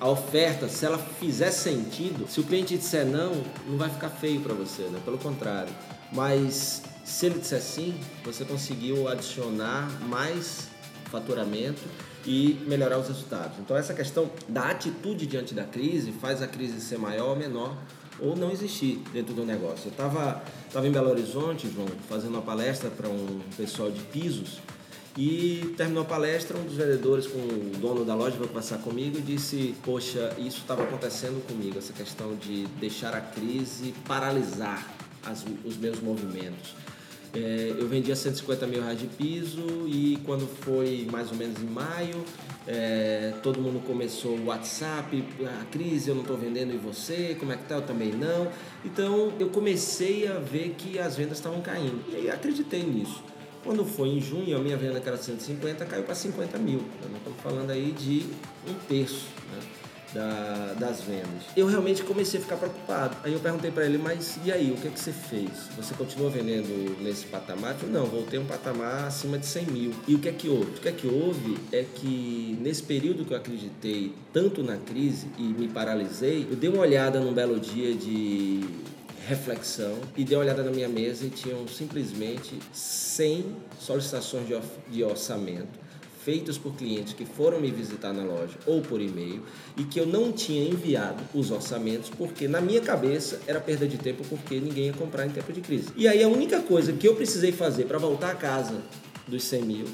a 0.00 0.08
oferta, 0.08 0.68
se 0.68 0.84
ela 0.84 0.98
fizer 0.98 1.50
sentido, 1.50 2.28
se 2.28 2.40
o 2.40 2.42
cliente 2.42 2.76
disser 2.76 3.06
não, 3.06 3.32
não 3.66 3.78
vai 3.78 3.88
ficar 3.88 4.10
feio 4.10 4.40
para 4.40 4.52
você, 4.52 4.82
né? 4.82 5.00
pelo 5.04 5.18
contrário. 5.18 5.72
Mas 6.12 6.82
Se 7.04 7.26
ele 7.26 7.38
disser 7.38 7.60
sim, 7.60 7.94
você 8.24 8.44
conseguiu 8.44 9.08
adicionar 9.08 9.90
mais 10.08 10.68
faturamento 11.10 11.82
e 12.26 12.60
melhorar 12.66 12.98
os 12.98 13.08
resultados. 13.08 13.58
Então 13.58 13.76
essa 13.76 13.94
questão 13.94 14.30
da 14.48 14.70
atitude 14.70 15.26
diante 15.26 15.54
da 15.54 15.64
crise 15.64 16.12
faz 16.12 16.42
a 16.42 16.46
crise 16.46 16.80
ser 16.80 16.98
maior 16.98 17.30
ou 17.30 17.36
menor 17.36 17.76
ou 18.20 18.36
não 18.36 18.50
existir 18.50 19.02
dentro 19.12 19.34
do 19.34 19.44
negócio. 19.44 19.86
Eu 19.86 19.90
estava 19.90 20.42
tava 20.72 20.86
em 20.86 20.92
Belo 20.92 21.10
Horizonte, 21.10 21.68
João, 21.68 21.88
fazendo 22.08 22.32
uma 22.32 22.42
palestra 22.42 22.90
para 22.90 23.08
um 23.08 23.40
pessoal 23.56 23.90
de 23.90 24.00
pisos 24.00 24.60
e 25.16 25.74
terminou 25.76 26.02
a 26.02 26.06
palestra, 26.06 26.58
um 26.58 26.64
dos 26.64 26.74
vendedores 26.74 27.26
com 27.26 27.38
o 27.38 27.72
dono 27.78 28.04
da 28.04 28.16
loja 28.16 28.36
veio 28.36 28.48
conversar 28.48 28.78
comigo 28.78 29.18
e 29.18 29.22
disse: 29.22 29.74
Poxa, 29.84 30.34
isso 30.38 30.58
estava 30.58 30.82
acontecendo 30.82 31.44
comigo, 31.46 31.78
essa 31.78 31.92
questão 31.92 32.34
de 32.34 32.66
deixar 32.80 33.14
a 33.14 33.20
crise 33.20 33.94
paralisar 34.06 34.84
as, 35.24 35.44
os 35.64 35.76
meus 35.76 36.00
movimentos. 36.00 36.74
É, 37.34 37.74
eu 37.76 37.88
vendia 37.88 38.14
150 38.14 38.66
mil 38.66 38.80
reais 38.80 38.98
de 38.98 39.06
piso 39.06 39.86
e 39.86 40.18
quando 40.24 40.46
foi 40.46 41.06
mais 41.10 41.30
ou 41.32 41.36
menos 41.36 41.60
em 41.60 41.66
maio, 41.66 42.24
é, 42.66 43.34
todo 43.42 43.60
mundo 43.60 43.84
começou 43.84 44.36
o 44.36 44.46
WhatsApp, 44.46 45.24
a 45.60 45.64
crise, 45.64 46.08
eu 46.08 46.14
não 46.14 46.22
estou 46.22 46.36
vendendo 46.36 46.72
e 46.72 46.76
você, 46.76 47.36
como 47.38 47.52
é 47.52 47.56
que 47.56 47.64
tá? 47.64 47.74
Eu 47.74 47.82
também 47.82 48.12
não. 48.12 48.50
Então 48.84 49.32
eu 49.38 49.48
comecei 49.48 50.28
a 50.28 50.38
ver 50.38 50.74
que 50.78 50.98
as 50.98 51.16
vendas 51.16 51.38
estavam 51.38 51.60
caindo 51.60 52.00
e 52.12 52.16
aí 52.16 52.30
acreditei 52.30 52.82
nisso. 52.82 53.22
Quando 53.64 53.84
foi 53.84 54.10
em 54.10 54.20
junho, 54.20 54.56
a 54.56 54.60
minha 54.60 54.76
venda 54.76 55.00
que 55.00 55.08
era 55.08 55.16
150 55.16 55.84
caiu 55.86 56.04
para 56.04 56.14
50 56.14 56.58
mil. 56.58 56.80
Nós 57.02 57.16
estamos 57.16 57.40
falando 57.42 57.70
aí 57.70 57.92
de 57.92 58.26
um 58.68 58.74
terço. 58.86 59.26
Né? 59.50 59.83
Da, 60.14 60.74
das 60.78 61.02
vendas. 61.02 61.42
Eu 61.56 61.66
realmente 61.66 62.02
comecei 62.04 62.38
a 62.38 62.42
ficar 62.42 62.56
preocupado. 62.56 63.16
Aí 63.24 63.32
eu 63.32 63.40
perguntei 63.40 63.70
para 63.70 63.84
ele, 63.84 63.98
mas 63.98 64.38
e 64.44 64.52
aí, 64.52 64.70
o 64.70 64.76
que 64.76 64.86
é 64.86 64.90
que 64.90 65.00
você 65.00 65.12
fez? 65.12 65.50
Você 65.76 65.92
continua 65.94 66.30
vendendo 66.30 66.96
nesse 67.02 67.26
patamar? 67.26 67.76
Eu, 67.82 67.88
não, 67.88 68.06
voltei 68.06 68.38
um 68.38 68.46
patamar 68.46 69.08
acima 69.08 69.36
de 69.36 69.46
100 69.46 69.66
mil. 69.66 69.92
E 70.06 70.14
o 70.14 70.18
que 70.20 70.28
é 70.28 70.32
que 70.32 70.48
houve? 70.48 70.70
O 70.70 70.80
que 70.80 70.88
é 70.88 70.92
que 70.92 71.06
houve 71.08 71.58
é 71.72 71.84
que 71.94 72.56
nesse 72.60 72.84
período 72.84 73.24
que 73.24 73.32
eu 73.32 73.36
acreditei 73.36 74.14
tanto 74.32 74.62
na 74.62 74.76
crise 74.76 75.26
e 75.36 75.42
me 75.42 75.68
paralisei, 75.68 76.46
eu 76.48 76.56
dei 76.56 76.70
uma 76.70 76.82
olhada 76.82 77.18
num 77.18 77.32
belo 77.32 77.58
dia 77.58 77.94
de 77.94 78.60
reflexão 79.26 79.98
e 80.16 80.22
dei 80.22 80.36
uma 80.36 80.44
olhada 80.44 80.62
na 80.62 80.70
minha 80.70 80.88
mesa 80.88 81.24
e 81.24 81.30
tinham 81.30 81.66
simplesmente 81.66 82.58
100 82.72 83.56
solicitações 83.80 84.46
de 84.90 85.02
orçamento 85.02 85.83
feitos 86.24 86.56
por 86.56 86.74
clientes 86.74 87.12
que 87.12 87.24
foram 87.24 87.60
me 87.60 87.70
visitar 87.70 88.12
na 88.12 88.24
loja 88.24 88.54
ou 88.64 88.80
por 88.80 89.00
e-mail 89.00 89.42
e 89.76 89.84
que 89.84 90.00
eu 90.00 90.06
não 90.06 90.32
tinha 90.32 90.66
enviado 90.66 91.22
os 91.34 91.50
orçamentos 91.50 92.10
porque 92.10 92.48
na 92.48 92.60
minha 92.60 92.80
cabeça 92.80 93.40
era 93.46 93.60
perda 93.60 93.86
de 93.86 93.98
tempo 93.98 94.24
porque 94.28 94.58
ninguém 94.58 94.86
ia 94.86 94.92
comprar 94.94 95.26
em 95.26 95.30
tempo 95.30 95.52
de 95.52 95.60
crise. 95.60 95.88
E 95.94 96.08
aí 96.08 96.22
a 96.22 96.28
única 96.28 96.60
coisa 96.60 96.92
que 96.92 97.06
eu 97.06 97.14
precisei 97.14 97.52
fazer 97.52 97.84
para 97.84 97.98
voltar 97.98 98.30
a 98.30 98.34
casa 98.34 98.82
dos 99.28 99.44
100 99.44 99.62
mil 99.62 99.86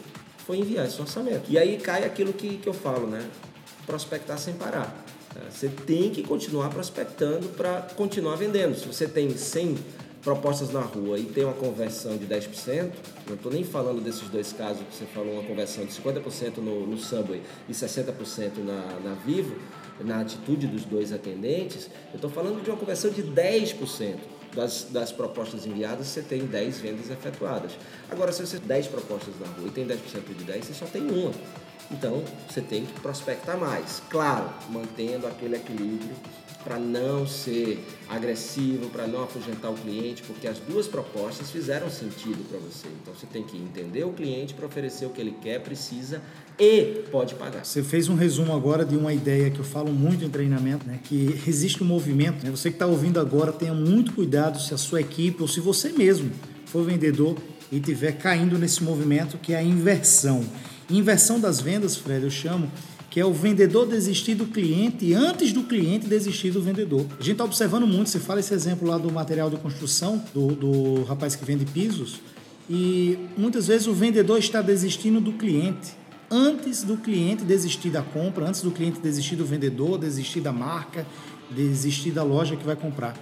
foi 0.47 0.59
enviar 0.59 0.87
esse 0.87 1.01
orçamento. 1.01 1.51
E 1.51 1.59
aí 1.59 1.79
cai 1.79 2.05
aquilo 2.05 2.33
que, 2.33 2.59
que 2.59 2.69
eu 2.69 2.75
falo, 2.75 3.07
né? 3.07 3.25
Prospectar 3.87 4.39
sem 4.39 4.55
parar. 4.55 5.05
Você 5.51 5.69
tem 5.69 6.11
que 6.11 6.23
continuar 6.23 6.71
prospectando 6.71 7.49
para 7.49 7.83
continuar 7.97 8.37
vendendo. 8.37 8.77
Se 8.77 8.87
você 8.87 9.07
tem 9.07 9.37
100 9.37 9.77
propostas 10.23 10.71
na 10.71 10.81
rua 10.81 11.19
e 11.19 11.25
tem 11.25 11.45
uma 11.45 11.55
conversão 11.55 12.17
de 12.17 12.27
10%, 12.27 12.93
não 13.27 13.35
estou 13.35 13.51
nem 13.51 13.65
falando 13.65 14.03
desses 14.03 14.29
dois 14.29 14.53
casos 14.53 14.83
que 14.87 14.95
você 14.95 15.07
falou, 15.07 15.35
uma 15.35 15.43
conversão 15.43 15.85
de 15.85 15.93
50% 15.93 16.59
no, 16.59 16.87
no 16.87 16.99
Subway 16.99 17.43
e 17.69 17.73
60% 17.73 18.59
na, 18.59 19.11
na 19.11 19.15
Vivo, 19.15 19.57
na 20.01 20.21
atitude 20.21 20.67
dos 20.67 20.85
dois 20.85 21.13
atendentes, 21.13 21.89
eu 22.13 22.17
estou 22.17 22.31
falando 22.31 22.63
de 22.63 22.71
uma 22.71 22.79
conversão 22.79 23.11
de 23.11 23.23
10%. 23.23 24.17
Das, 24.53 24.89
das 24.91 25.13
propostas 25.13 25.65
enviadas, 25.65 26.09
você 26.09 26.23
tem 26.23 26.45
10 26.45 26.79
vendas 26.81 27.09
efetuadas. 27.09 27.71
Agora, 28.11 28.33
se 28.33 28.45
você 28.45 28.59
tem 28.59 28.67
10 28.67 28.89
propostas 28.89 29.33
na 29.39 29.47
rua 29.47 29.69
e 29.69 29.71
tem 29.71 29.87
10% 29.87 29.97
de 30.37 30.43
10, 30.43 30.65
você 30.65 30.75
só 30.75 30.87
tem 30.87 31.03
uma. 31.03 31.31
Então, 31.89 32.21
você 32.49 32.61
tem 32.61 32.85
que 32.85 33.01
prospectar 33.01 33.57
mais. 33.57 34.03
Claro, 34.11 34.51
mantendo 34.69 35.29
aquele 35.29 35.55
equilíbrio 35.55 36.17
para 36.63 36.79
não 36.79 37.27
ser 37.27 37.83
agressivo, 38.09 38.91
para 38.91 39.07
não 39.07 39.23
afugentar 39.23 39.71
o 39.71 39.75
cliente, 39.75 40.23
porque 40.23 40.47
as 40.47 40.59
duas 40.59 40.87
propostas 40.87 41.51
fizeram 41.51 41.91
sentido 41.91 42.47
para 42.49 42.59
você. 42.59 42.89
Então 43.01 43.15
você 43.15 43.27
tem 43.27 43.43
que 43.43 43.57
entender 43.57 44.05
o 44.05 44.13
cliente 44.13 44.55
para 44.55 44.67
oferecer 44.67 45.07
o 45.07 45.11
que 45.11 45.21
ele 45.21 45.35
quer, 45.41 45.61
precisa 45.61 46.21
e 46.59 47.03
pode 47.11 47.35
pagar. 47.35 47.65
Você 47.65 47.83
fez 47.83 48.09
um 48.09 48.15
resumo 48.15 48.55
agora 48.55 48.85
de 48.85 48.97
uma 48.97 49.15
ideia 49.15 49.51
que 49.51 49.59
eu 49.59 49.65
falo 49.65 49.91
muito 49.93 50.25
em 50.25 50.29
treinamento, 50.29 50.87
né? 50.87 51.01
que 51.03 51.41
existe 51.47 51.83
um 51.83 51.87
movimento. 51.87 52.45
Né? 52.45 52.51
Você 52.51 52.69
que 52.69 52.77
está 52.77 52.87
ouvindo 52.87 53.19
agora, 53.19 53.53
tenha 53.53 53.73
muito 53.73 54.13
cuidado 54.13 54.61
se 54.61 54.75
a 54.75 54.79
sua 54.79 55.01
equipe 55.01 55.41
ou 55.41 55.49
se 55.49 55.61
você 55.61 55.91
mesmo 55.91 56.31
for 56.67 56.85
vendedor 56.85 57.37
e 57.73 57.79
estiver 57.79 58.13
caindo 58.13 58.59
nesse 58.59 58.83
movimento 58.83 59.39
que 59.39 59.55
é 59.55 59.57
a 59.57 59.63
inversão. 59.63 60.45
Inversão 60.91 61.41
das 61.41 61.61
vendas, 61.61 61.97
Fred, 61.97 62.25
eu 62.25 62.31
chamo 62.31 62.71
que 63.11 63.19
é 63.19 63.27
o 63.27 63.33
vendedor 63.33 63.87
desistir 63.87 64.37
do 64.37 64.47
cliente 64.47 65.13
antes 65.13 65.53
do 65.53 65.65
cliente 65.65 66.07
desistir 66.07 66.53
do 66.53 66.63
vendedor. 66.63 67.05
A 67.19 67.23
gente 67.23 67.33
está 67.33 67.45
observando 67.45 67.87
muito, 67.87 68.09
você 68.09 68.21
fala 68.21 68.39
esse 68.39 68.55
exemplo 68.55 68.89
lá 68.89 68.97
do 68.97 69.13
material 69.13 69.51
de 69.51 69.57
construção, 69.57 70.23
do, 70.33 70.55
do 70.55 71.03
rapaz 71.05 71.35
que 71.35 71.45
vende 71.45 71.65
pisos, 71.65 72.21
e 72.69 73.19
muitas 73.37 73.67
vezes 73.67 73.89
o 73.89 73.93
vendedor 73.93 74.39
está 74.39 74.63
desistindo 74.63 75.21
do 75.21 75.33
cliente 75.33 75.99
antes 76.31 76.85
do 76.85 76.97
cliente 76.97 77.45
desistir 77.45 77.91
da 77.91 78.03
compra, 78.03 78.47
antes 78.47 78.63
do 78.63 78.71
cliente 78.71 79.01
desistir 79.01 79.35
do 79.35 79.45
vendedor, 79.45 79.99
desistir 79.99 80.41
da 80.41 80.53
marca, 80.53 81.05
desistir 81.51 82.13
da 82.13 82.23
loja 82.23 82.55
que 82.55 82.65
vai 82.65 82.77
comprar. 82.77 83.17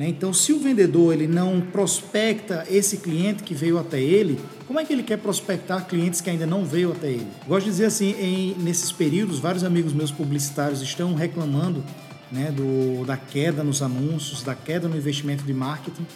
Né? 0.00 0.08
Então, 0.08 0.32
se 0.32 0.50
o 0.50 0.58
vendedor 0.58 1.12
ele 1.12 1.26
não 1.26 1.60
prospecta 1.60 2.66
esse 2.70 2.96
cliente 2.96 3.42
que 3.42 3.52
veio 3.52 3.78
até 3.78 4.00
ele, 4.00 4.40
como 4.66 4.80
é 4.80 4.84
que 4.84 4.94
ele 4.94 5.02
quer 5.02 5.18
prospectar 5.18 5.86
clientes 5.86 6.22
que 6.22 6.30
ainda 6.30 6.46
não 6.46 6.64
veio 6.64 6.92
até 6.92 7.08
ele? 7.08 7.26
Gosto 7.46 7.66
de 7.66 7.72
dizer 7.72 7.84
assim, 7.84 8.14
em, 8.18 8.54
nesses 8.54 8.90
períodos, 8.90 9.38
vários 9.38 9.62
amigos 9.62 9.92
meus 9.92 10.10
publicitários 10.10 10.80
estão 10.80 11.14
reclamando 11.14 11.84
né, 12.32 12.50
do, 12.50 13.04
da 13.04 13.18
queda 13.18 13.62
nos 13.62 13.82
anúncios, 13.82 14.42
da 14.42 14.54
queda 14.54 14.88
no 14.88 14.96
investimento 14.96 15.44
de 15.44 15.52
marketing. 15.52 16.06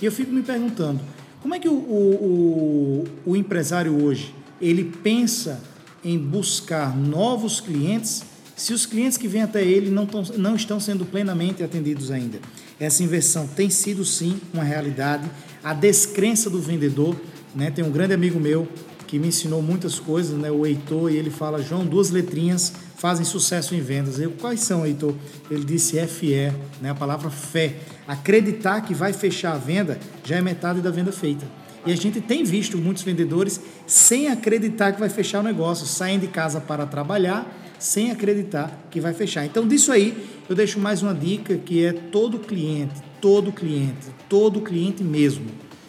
E 0.00 0.06
eu 0.06 0.12
fico 0.12 0.30
me 0.30 0.42
perguntando, 0.42 1.00
como 1.40 1.52
é 1.52 1.58
que 1.58 1.68
o, 1.68 1.72
o, 1.72 3.04
o, 3.26 3.32
o 3.32 3.36
empresário 3.36 4.04
hoje 4.04 4.32
ele 4.60 4.84
pensa 4.84 5.60
em 6.04 6.16
buscar 6.16 6.96
novos 6.96 7.60
clientes 7.60 8.22
se 8.54 8.72
os 8.72 8.86
clientes 8.86 9.18
que 9.18 9.26
vêm 9.26 9.42
até 9.42 9.64
ele 9.64 9.90
não, 9.90 10.06
tão, 10.06 10.22
não 10.36 10.54
estão 10.54 10.78
sendo 10.78 11.04
plenamente 11.04 11.64
atendidos 11.64 12.12
ainda. 12.12 12.38
Essa 12.82 13.04
inversão 13.04 13.46
tem 13.46 13.70
sido 13.70 14.04
sim 14.04 14.40
uma 14.52 14.64
realidade. 14.64 15.30
A 15.62 15.72
descrença 15.72 16.50
do 16.50 16.60
vendedor, 16.60 17.14
né? 17.54 17.70
Tem 17.70 17.84
um 17.84 17.92
grande 17.92 18.12
amigo 18.12 18.40
meu 18.40 18.66
que 19.06 19.20
me 19.20 19.28
ensinou 19.28 19.62
muitas 19.62 20.00
coisas, 20.00 20.36
né? 20.36 20.50
O 20.50 20.66
Heitor, 20.66 21.12
e 21.12 21.16
ele 21.16 21.30
fala: 21.30 21.62
João, 21.62 21.86
duas 21.86 22.10
letrinhas 22.10 22.72
fazem 22.96 23.24
sucesso 23.24 23.72
em 23.76 23.80
vendas. 23.80 24.18
Eu, 24.18 24.32
quais 24.32 24.58
são, 24.62 24.84
Heitor? 24.84 25.14
Ele 25.48 25.64
disse 25.64 26.04
FE, 26.08 26.52
né? 26.80 26.90
A 26.90 26.94
palavra 26.94 27.30
fé. 27.30 27.76
Acreditar 28.08 28.80
que 28.80 28.94
vai 28.94 29.12
fechar 29.12 29.52
a 29.52 29.58
venda 29.58 30.00
já 30.24 30.38
é 30.38 30.40
metade 30.42 30.80
da 30.80 30.90
venda 30.90 31.12
feita. 31.12 31.46
E 31.86 31.92
a 31.92 31.96
gente 31.96 32.20
tem 32.20 32.42
visto 32.42 32.76
muitos 32.76 33.04
vendedores 33.04 33.60
sem 33.86 34.26
acreditar 34.26 34.92
que 34.92 34.98
vai 34.98 35.08
fechar 35.08 35.38
o 35.38 35.44
negócio, 35.44 35.86
saem 35.86 36.18
de 36.18 36.26
casa 36.26 36.60
para 36.60 36.84
trabalhar 36.84 37.60
sem 37.82 38.10
acreditar 38.10 38.86
que 38.90 39.00
vai 39.00 39.12
fechar. 39.12 39.44
Então, 39.44 39.66
disso 39.66 39.90
aí, 39.90 40.31
eu 40.52 40.56
deixo 40.56 40.78
mais 40.78 41.02
uma 41.02 41.14
dica 41.14 41.56
que 41.56 41.82
é 41.82 41.94
todo 41.94 42.38
cliente, 42.38 43.00
todo 43.22 43.50
cliente, 43.50 44.08
todo 44.28 44.60
cliente 44.60 45.02
mesmo 45.02 45.46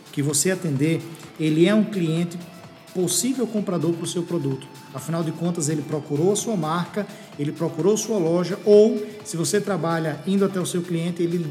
que 0.10 0.22
você 0.22 0.52
atender, 0.52 1.02
ele 1.38 1.68
é 1.68 1.76
um 1.76 1.84
cliente 1.84 2.40
possível 2.94 3.46
comprador 3.46 3.92
para 3.92 4.06
o 4.06 4.08
seu 4.08 4.24
produto. 4.24 4.66
Afinal 4.94 5.22
de 5.22 5.34
contas, 5.34 5.68
ele 5.68 5.82
procurou 5.82 6.32
a 6.32 6.36
sua 6.38 6.56
marca, 6.56 7.06
ele 7.38 7.52
procurou 7.52 7.98
sua 7.98 8.18
loja, 8.18 8.58
ou 8.64 9.06
se 9.26 9.36
você 9.36 9.60
trabalha 9.60 10.22
indo 10.26 10.46
até 10.46 10.62
o 10.62 10.66
seu 10.66 10.82
cliente, 10.82 11.22
ele 11.22 11.46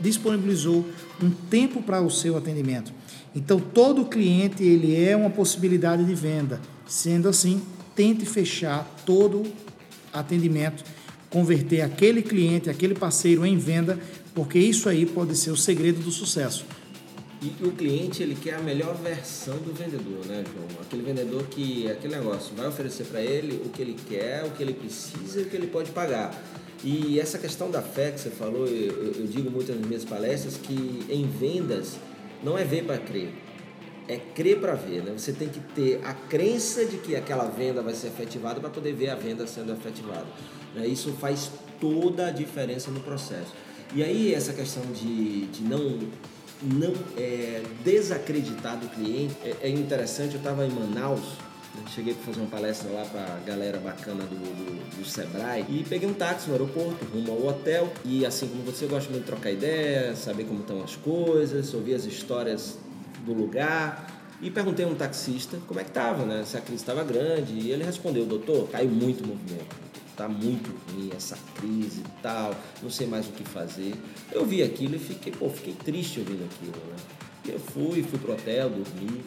disponibilizou 0.00 0.84
um 1.22 1.30
tempo 1.30 1.80
para 1.80 2.02
o 2.02 2.10
seu 2.10 2.36
atendimento. 2.36 2.92
Então, 3.36 3.60
todo 3.60 4.04
cliente 4.06 4.64
ele 4.64 5.00
é 5.00 5.16
uma 5.16 5.30
possibilidade 5.30 6.04
de 6.04 6.14
venda. 6.16 6.60
Sendo 6.88 7.28
assim, 7.28 7.62
tente 7.94 8.26
fechar 8.26 8.84
todo 9.06 9.44
atendimento, 10.12 10.82
converter 11.32 11.80
aquele 11.80 12.22
cliente, 12.22 12.68
aquele 12.68 12.94
parceiro 12.94 13.44
em 13.46 13.56
venda, 13.56 13.98
porque 14.34 14.58
isso 14.58 14.88
aí 14.88 15.06
pode 15.06 15.34
ser 15.36 15.50
o 15.50 15.56
segredo 15.56 16.00
do 16.00 16.10
sucesso. 16.10 16.66
E 17.40 17.64
o 17.64 17.72
cliente 17.72 18.22
ele 18.22 18.36
quer 18.36 18.54
a 18.54 18.60
melhor 18.60 18.94
versão 18.94 19.56
do 19.56 19.72
vendedor, 19.72 20.24
né, 20.26 20.44
João? 20.52 20.82
Aquele 20.82 21.02
vendedor 21.02 21.42
que 21.44 21.90
aquele 21.90 22.14
negócio 22.14 22.54
vai 22.54 22.68
oferecer 22.68 23.04
para 23.04 23.20
ele 23.20 23.60
o 23.64 23.70
que 23.70 23.82
ele 23.82 23.96
quer, 24.08 24.44
o 24.44 24.50
que 24.50 24.62
ele 24.62 24.74
precisa 24.74 25.40
e 25.40 25.42
o 25.42 25.46
que 25.46 25.56
ele 25.56 25.66
pode 25.66 25.90
pagar. 25.90 26.40
E 26.84 27.18
essa 27.18 27.38
questão 27.38 27.68
da 27.68 27.82
fé 27.82 28.12
que 28.12 28.20
você 28.20 28.30
falou, 28.30 28.66
eu, 28.68 29.14
eu 29.14 29.26
digo 29.26 29.50
muito 29.50 29.72
nas 29.72 29.84
minhas 29.84 30.04
palestras 30.04 30.56
que 30.56 31.04
em 31.08 31.26
vendas 31.26 31.96
não 32.44 32.56
é 32.56 32.64
ver 32.64 32.84
para 32.84 32.98
crer 32.98 33.32
é 34.08 34.16
crer 34.16 34.60
para 34.60 34.74
ver, 34.74 35.02
né? 35.02 35.12
Você 35.16 35.32
tem 35.32 35.48
que 35.48 35.60
ter 35.60 36.00
a 36.04 36.12
crença 36.12 36.84
de 36.84 36.98
que 36.98 37.14
aquela 37.14 37.44
venda 37.44 37.82
vai 37.82 37.94
ser 37.94 38.08
efetivada 38.08 38.60
para 38.60 38.70
poder 38.70 38.92
ver 38.92 39.10
a 39.10 39.14
venda 39.14 39.46
sendo 39.46 39.72
efetivada. 39.72 40.26
Né? 40.74 40.86
Isso 40.86 41.12
faz 41.12 41.50
toda 41.80 42.26
a 42.26 42.30
diferença 42.30 42.90
no 42.90 43.00
processo. 43.00 43.52
E 43.94 44.02
aí 44.02 44.34
essa 44.34 44.52
questão 44.52 44.82
de, 44.92 45.46
de 45.46 45.62
não 45.62 45.98
não 46.62 46.94
é, 47.16 47.60
desacreditar 47.84 48.78
do 48.78 48.88
cliente. 48.88 49.34
É, 49.44 49.56
é 49.62 49.68
interessante, 49.68 50.34
eu 50.34 50.38
estava 50.38 50.64
em 50.64 50.70
Manaus, 50.70 51.36
né, 51.74 51.84
Cheguei 51.94 52.14
para 52.14 52.24
fazer 52.24 52.40
uma 52.40 52.50
palestra 52.50 52.90
lá 52.90 53.04
para 53.04 53.20
a 53.20 53.38
galera 53.46 53.78
bacana 53.78 54.24
do, 54.24 54.36
do, 54.36 54.98
do, 54.98 55.04
Sebrae 55.04 55.64
e 55.68 55.84
peguei 55.88 56.08
um 56.08 56.12
táxi 56.12 56.48
no 56.48 56.52
aeroporto, 56.52 57.04
rumo 57.06 57.32
ao 57.32 57.46
hotel. 57.46 57.90
E 58.04 58.26
assim 58.26 58.46
como 58.46 58.62
você, 58.62 58.86
gosta 58.86 59.10
muito 59.10 59.24
de 59.24 59.30
trocar 59.30 59.50
ideia, 59.50 60.14
saber 60.14 60.44
como 60.44 60.60
estão 60.60 60.82
as 60.82 60.96
coisas, 60.96 61.72
ouvir 61.72 61.94
as 61.94 62.04
histórias 62.04 62.78
do 63.24 63.32
lugar. 63.32 64.20
E 64.40 64.50
perguntei 64.50 64.84
a 64.84 64.88
um 64.88 64.94
taxista 64.94 65.58
como 65.68 65.78
é 65.78 65.84
que 65.84 65.90
estava, 65.90 66.24
né? 66.24 66.44
Se 66.44 66.56
a 66.56 66.60
crise 66.60 66.82
estava 66.82 67.04
grande. 67.04 67.52
E 67.52 67.70
ele 67.70 67.84
respondeu, 67.84 68.26
doutor, 68.26 68.68
caiu 68.68 68.90
muito 68.90 69.22
o 69.24 69.28
movimento. 69.28 69.76
Tá 70.16 70.28
muito 70.28 70.70
ruim 70.90 71.10
essa 71.16 71.38
crise 71.54 72.00
e 72.00 72.22
tal, 72.22 72.54
não 72.82 72.90
sei 72.90 73.06
mais 73.06 73.26
o 73.26 73.30
que 73.30 73.44
fazer. 73.44 73.94
Eu 74.30 74.44
vi 74.44 74.62
aquilo 74.62 74.96
e 74.96 74.98
fiquei, 74.98 75.32
pô, 75.32 75.48
fiquei 75.48 75.72
triste 75.72 76.20
ouvindo 76.20 76.44
aquilo, 76.44 76.76
né? 76.90 76.96
E 77.46 77.50
eu 77.50 77.58
fui, 77.58 78.02
fui 78.02 78.18
pro 78.18 78.32
hotel, 78.32 78.68
dormi. 78.68 79.22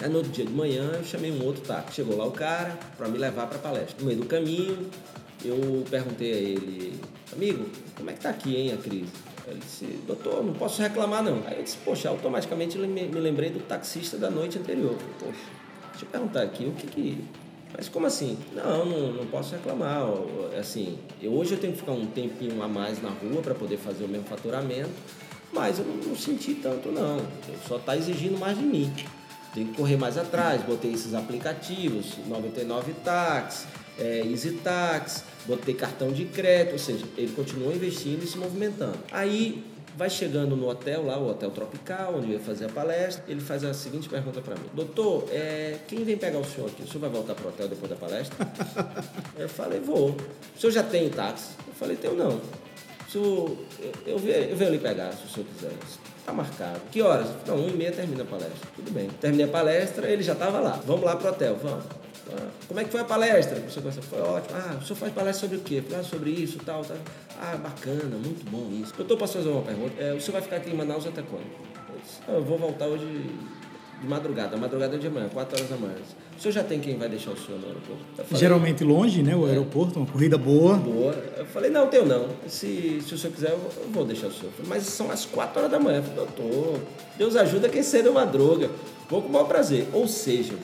Aí 0.00 0.08
no 0.08 0.16
outro 0.16 0.32
dia 0.32 0.44
de 0.44 0.52
manhã 0.52 0.92
eu 0.94 1.04
chamei 1.04 1.30
um 1.30 1.44
outro 1.44 1.62
táxi. 1.62 1.96
Chegou 1.96 2.16
lá 2.16 2.26
o 2.26 2.32
cara 2.32 2.78
para 2.96 3.06
me 3.08 3.18
levar 3.18 3.46
para 3.46 3.58
palestra. 3.58 3.96
No 4.00 4.06
meio 4.06 4.18
do 4.18 4.26
caminho, 4.26 4.90
eu 5.44 5.84
perguntei 5.88 6.32
a 6.32 6.36
ele, 6.36 7.00
amigo, 7.32 7.66
como 7.96 8.10
é 8.10 8.12
que 8.12 8.20
tá 8.20 8.30
aqui, 8.30 8.56
hein, 8.56 8.72
a 8.72 8.76
crise? 8.78 9.12
Ele 9.50 9.60
disse, 9.60 9.84
doutor, 10.06 10.44
não 10.44 10.52
posso 10.52 10.80
reclamar 10.80 11.22
não. 11.22 11.42
Aí 11.46 11.58
eu 11.58 11.62
disse, 11.62 11.76
poxa, 11.84 12.08
automaticamente 12.08 12.78
me 12.78 13.08
lembrei 13.08 13.50
do 13.50 13.60
taxista 13.60 14.16
da 14.16 14.30
noite 14.30 14.58
anterior. 14.58 14.94
Falei, 14.94 15.14
poxa, 15.18 15.44
deixa 15.90 16.04
eu 16.04 16.08
perguntar 16.08 16.42
aqui, 16.42 16.64
o 16.64 16.72
que 16.72 16.86
que... 16.86 17.24
Mas 17.76 17.88
como 17.88 18.06
assim? 18.06 18.36
Não, 18.52 18.84
não, 18.84 19.12
não 19.12 19.26
posso 19.26 19.54
reclamar. 19.54 20.02
Assim, 20.58 20.98
eu, 21.22 21.32
hoje 21.32 21.52
eu 21.52 21.58
tenho 21.58 21.72
que 21.72 21.78
ficar 21.78 21.92
um 21.92 22.06
tempinho 22.06 22.60
a 22.62 22.68
mais 22.68 23.00
na 23.02 23.10
rua 23.10 23.40
para 23.42 23.54
poder 23.54 23.76
fazer 23.76 24.04
o 24.04 24.08
mesmo 24.08 24.26
faturamento, 24.26 24.90
mas 25.52 25.78
eu 25.78 25.84
não, 25.84 25.96
não 25.96 26.16
senti 26.16 26.54
tanto 26.54 26.90
não. 26.90 27.18
Eu 27.18 27.58
só 27.66 27.76
está 27.76 27.96
exigindo 27.96 28.38
mais 28.38 28.58
de 28.58 28.64
mim. 28.64 28.92
Tem 29.54 29.66
que 29.66 29.74
correr 29.74 29.96
mais 29.96 30.16
atrás, 30.16 30.62
botei 30.62 30.92
esses 30.92 31.12
aplicativos, 31.12 32.18
99 32.28 32.92
Tax, 33.04 33.66
é, 34.00 34.26
Easy 34.26 34.52
Tax, 34.52 35.24
botei 35.46 35.74
cartão 35.74 36.10
de 36.10 36.24
crédito, 36.24 36.72
ou 36.72 36.78
seja, 36.78 37.04
ele 37.16 37.32
continua 37.32 37.72
investindo 37.72 38.24
e 38.24 38.26
se 38.26 38.38
movimentando. 38.38 38.98
Aí 39.12 39.62
vai 39.96 40.08
chegando 40.08 40.56
no 40.56 40.68
hotel 40.68 41.04
lá, 41.04 41.18
o 41.18 41.28
Hotel 41.28 41.50
Tropical, 41.50 42.14
onde 42.16 42.28
eu 42.28 42.32
ia 42.34 42.40
fazer 42.40 42.66
a 42.66 42.68
palestra, 42.68 43.24
ele 43.28 43.40
faz 43.40 43.62
a 43.64 43.74
seguinte 43.74 44.08
pergunta 44.08 44.40
para 44.40 44.54
mim: 44.54 44.64
Doutor, 44.72 45.28
é, 45.30 45.76
quem 45.86 46.04
vem 46.04 46.16
pegar 46.16 46.38
o 46.38 46.44
senhor 46.44 46.68
aqui? 46.68 46.82
O 46.82 46.86
senhor 46.86 47.00
vai 47.00 47.10
voltar 47.10 47.34
para 47.34 47.46
o 47.46 47.48
hotel 47.48 47.68
depois 47.68 47.90
da 47.90 47.96
palestra? 47.96 48.36
eu 49.38 49.48
falei: 49.48 49.80
Vou. 49.80 50.10
O 50.10 50.58
senhor 50.58 50.72
já 50.72 50.82
tem 50.82 51.08
táxi? 51.10 51.50
Eu 51.66 51.74
falei: 51.74 51.96
Tenho 51.96 52.14
não. 52.14 52.40
Senhor, 53.10 53.56
eu, 54.06 54.16
eu, 54.18 54.18
eu 54.18 54.56
venho 54.56 54.70
lhe 54.70 54.78
pegar, 54.78 55.12
se 55.12 55.26
o 55.26 55.28
senhor 55.28 55.46
quiser. 55.54 55.72
Tá 56.24 56.32
marcado. 56.32 56.80
Que 56.92 57.02
horas? 57.02 57.28
Não, 57.46 57.56
um 57.56 57.68
e 57.68 57.72
meia 57.72 57.90
termina 57.90 58.22
a 58.22 58.26
palestra. 58.26 58.68
Tudo 58.76 58.90
bem. 58.92 59.08
Terminei 59.20 59.46
a 59.46 59.48
palestra, 59.48 60.08
ele 60.08 60.22
já 60.22 60.32
estava 60.32 60.60
lá. 60.60 60.80
Vamos 60.86 61.04
lá 61.04 61.16
pro 61.16 61.28
hotel, 61.28 61.58
vamos. 61.60 61.84
Ah, 62.32 62.48
como 62.68 62.80
é 62.80 62.84
que 62.84 62.90
foi 62.90 63.00
a 63.00 63.04
palestra? 63.04 63.58
O 63.58 63.62
professor 63.62 64.02
foi 64.02 64.20
ótimo. 64.20 64.56
Ah, 64.58 64.78
o 64.80 64.84
senhor 64.84 64.96
faz 64.96 65.12
palestra 65.12 65.48
sobre 65.48 65.56
o 65.56 65.60
quê? 65.60 65.82
Ah, 65.98 66.02
sobre 66.02 66.30
isso, 66.30 66.58
tal, 66.64 66.84
tal. 66.84 66.96
Ah, 67.40 67.56
bacana, 67.56 68.16
muito 68.16 68.48
bom 68.50 68.68
isso. 68.80 68.94
Doutor, 68.96 69.16
posso 69.16 69.38
fazer 69.38 69.48
uma 69.48 69.62
pergunta? 69.62 70.02
É, 70.02 70.12
o 70.12 70.20
senhor 70.20 70.32
vai 70.32 70.42
ficar 70.42 70.56
aqui 70.56 70.70
em 70.70 70.74
Manaus 70.74 71.06
até 71.06 71.22
quando? 71.22 71.42
Eu, 71.42 72.00
disse, 72.02 72.20
ah, 72.28 72.32
eu 72.32 72.44
vou 72.44 72.58
voltar 72.58 72.86
hoje 72.86 73.06
de 74.00 74.06
madrugada, 74.08 74.56
madrugada 74.56 74.98
de 74.98 75.08
manhã, 75.10 75.28
4 75.28 75.56
horas 75.56 75.70
da 75.70 75.76
manhã. 75.76 75.94
O 76.36 76.40
senhor 76.40 76.52
já 76.52 76.64
tem 76.64 76.80
quem 76.80 76.96
vai 76.96 77.08
deixar 77.08 77.32
o 77.32 77.36
senhor 77.36 77.60
no 77.60 77.66
aeroporto? 77.66 78.02
Falei, 78.16 78.40
Geralmente 78.40 78.82
longe, 78.82 79.22
né? 79.22 79.36
O 79.36 79.46
é, 79.46 79.50
aeroporto, 79.50 79.98
uma 79.98 80.06
corrida 80.06 80.38
boa. 80.38 80.76
Boa. 80.76 81.12
Eu 81.36 81.44
falei, 81.44 81.70
não, 81.70 81.86
tenho 81.86 82.06
não. 82.06 82.28
Se, 82.48 83.02
se 83.06 83.14
o 83.14 83.18
senhor 83.18 83.34
quiser, 83.34 83.50
eu 83.50 83.60
vou 83.92 84.06
deixar 84.06 84.28
o 84.28 84.32
senhor. 84.32 84.50
Falei, 84.52 84.70
mas 84.70 84.84
são 84.84 85.10
as 85.10 85.26
4 85.26 85.58
horas 85.58 85.70
da 85.70 85.78
manhã. 85.78 85.98
Eu 85.98 86.02
falei, 86.04 86.16
doutor, 86.16 86.80
Deus 87.18 87.36
ajuda 87.36 87.68
quem 87.68 87.82
cedo 87.82 88.10
uma 88.10 88.24
droga. 88.24 88.70
Vou 89.10 89.20
com 89.20 89.28
o 89.28 89.32
maior 89.32 89.44
prazer. 89.44 89.86
Ou 89.92 90.08
seja, 90.08 90.54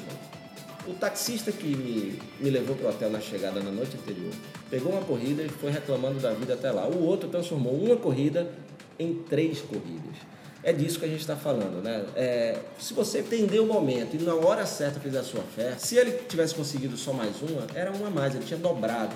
o 0.86 0.94
taxista 0.94 1.50
que 1.50 1.66
me, 1.66 2.18
me 2.40 2.50
levou 2.50 2.76
para 2.76 2.86
o 2.86 2.90
hotel 2.90 3.10
na 3.10 3.20
chegada 3.20 3.60
na 3.60 3.70
noite 3.70 3.96
anterior 3.96 4.32
pegou 4.70 4.92
uma 4.92 5.02
corrida 5.02 5.42
e 5.42 5.48
foi 5.48 5.70
reclamando 5.70 6.20
da 6.20 6.32
vida 6.32 6.54
até 6.54 6.70
lá. 6.70 6.86
O 6.86 7.02
outro 7.04 7.28
transformou 7.28 7.74
uma 7.74 7.96
corrida 7.96 8.50
em 8.98 9.14
três 9.14 9.60
corridas. 9.60 10.16
É 10.62 10.72
disso 10.72 10.98
que 10.98 11.04
a 11.04 11.08
gente 11.08 11.20
está 11.20 11.36
falando, 11.36 11.82
né? 11.82 12.04
É, 12.16 12.58
se 12.78 12.92
você 12.92 13.20
entender 13.20 13.60
o 13.60 13.66
momento 13.66 14.16
e 14.16 14.18
na 14.18 14.34
hora 14.34 14.66
certa 14.66 14.98
fez 14.98 15.14
a 15.14 15.22
sua 15.22 15.42
fé, 15.42 15.76
se 15.78 15.96
ele 15.96 16.10
tivesse 16.28 16.54
conseguido 16.54 16.96
só 16.96 17.12
mais 17.12 17.40
uma, 17.40 17.66
era 17.72 17.92
uma 17.92 18.08
a 18.08 18.10
mais, 18.10 18.34
ele 18.34 18.44
tinha 18.44 18.58
dobrado. 18.58 19.14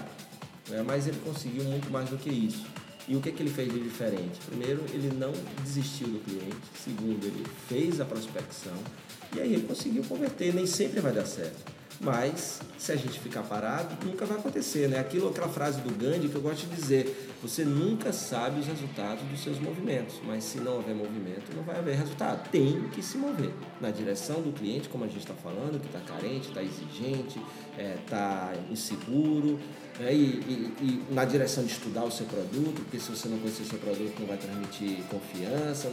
Né? 0.69 0.85
Mas 0.87 1.09
ele 1.09 1.19
conseguiu 1.25 1.65
muito 1.65 1.91
mais 1.91 2.09
do 2.09 2.17
que 2.17 2.31
isso. 2.31 2.65
E 3.09 3.17
o 3.17 3.21
que, 3.21 3.33
que 3.33 3.43
ele 3.43 3.51
fez 3.51 3.73
de 3.73 3.81
diferente? 3.81 4.39
Primeiro, 4.47 4.85
ele 4.93 5.11
não 5.19 5.33
desistiu 5.65 6.07
do 6.07 6.21
cliente. 6.21 6.57
Segundo, 6.85 7.25
ele 7.25 7.45
fez 7.69 8.01
a 8.01 8.05
prospecção. 8.05 8.77
E 9.35 9.41
aí 9.41 9.55
ele 9.55 9.67
conseguiu 9.67 10.03
converter. 10.05 10.55
Nem 10.55 10.67
sempre 10.67 11.01
vai 11.01 11.13
dar 11.13 11.27
certo. 11.27 11.81
Mas 12.01 12.61
se 12.79 12.93
a 12.93 12.97
gente 12.97 13.21
ficar 13.21 13.43
parado, 13.43 14.07
nunca 14.07 14.25
vai 14.25 14.39
acontecer, 14.39 14.89
né? 14.89 14.99
Aquilo, 14.99 15.29
aquela 15.29 15.51
frase 15.51 15.83
do 15.83 15.95
Gandhi 15.95 16.31
que 16.31 16.35
eu 16.35 16.41
gosto 16.41 16.67
de 16.67 16.75
dizer: 16.75 17.29
você 17.43 17.63
nunca 17.63 18.11
sabe 18.11 18.61
os 18.61 18.67
resultados 18.67 19.23
dos 19.25 19.43
seus 19.43 19.59
movimentos, 19.59 20.15
mas 20.25 20.45
se 20.45 20.59
não 20.61 20.77
houver 20.77 20.95
movimento, 20.95 21.55
não 21.55 21.63
vai 21.63 21.79
haver 21.79 21.97
resultado. 21.97 22.49
Tem 22.49 22.89
que 22.89 23.03
se 23.03 23.19
mover 23.19 23.53
na 23.83 23.91
direção 23.91 24.41
do 24.41 24.51
cliente, 24.51 24.89
como 24.89 25.05
a 25.05 25.09
gente 25.09 25.19
está 25.19 25.35
falando, 25.35 25.79
que 25.79 25.95
está 25.95 26.01
carente, 26.01 26.49
está 26.49 26.63
exigente, 26.63 27.39
está 27.77 28.55
é, 28.55 28.73
inseguro, 28.73 29.61
é, 30.01 30.15
e, 30.15 30.17
e, 30.17 30.75
e, 30.81 31.15
na 31.15 31.27
direção 31.27 31.65
de 31.65 31.73
estudar 31.73 32.05
o 32.05 32.11
seu 32.11 32.25
produto, 32.25 32.81
porque 32.83 32.99
se 32.99 33.11
você 33.11 33.29
não 33.29 33.39
conhecer 33.39 33.65
o 33.65 33.67
seu 33.67 33.79
produto, 33.79 34.19
não 34.19 34.27
vai 34.27 34.39
transmitir 34.39 35.05
confiança. 35.11 35.93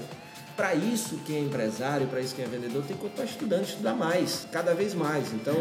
Para 0.57 0.73
isso, 0.73 1.19
quem 1.23 1.35
é 1.35 1.39
empresário, 1.39 2.07
para 2.07 2.19
isso, 2.19 2.33
quem 2.33 2.43
é 2.43 2.47
vendedor, 2.47 2.83
tem 2.83 2.97
que 2.97 3.03
continuar 3.03 3.25
estudando, 3.25 3.63
estudar 3.63 3.93
mais, 3.93 4.47
cada 4.51 4.73
vez 4.73 4.95
mais. 4.95 5.31
Então, 5.31 5.55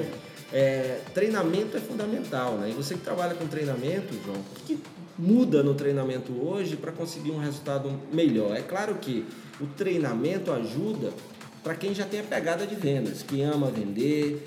é, 0.50 1.00
treinamento 1.12 1.76
é 1.76 1.80
fundamental, 1.80 2.54
né? 2.54 2.70
E 2.70 2.72
você 2.72 2.94
que 2.94 3.00
trabalha 3.00 3.34
com 3.34 3.46
treinamento, 3.46 4.14
João, 4.24 4.38
o 4.38 4.60
que 4.64 4.82
muda 5.18 5.62
no 5.62 5.74
treinamento 5.74 6.32
hoje 6.32 6.76
para 6.76 6.92
conseguir 6.92 7.30
um 7.30 7.38
resultado 7.38 7.92
melhor? 8.10 8.56
É 8.56 8.62
claro 8.62 8.94
que 8.94 9.26
o 9.60 9.66
treinamento 9.66 10.50
ajuda 10.50 11.12
para 11.62 11.74
quem 11.74 11.94
já 11.94 12.06
tem 12.06 12.20
a 12.20 12.24
pegada 12.24 12.66
de 12.66 12.74
vendas, 12.74 13.22
que 13.22 13.42
ama 13.42 13.70
vender, 13.70 14.42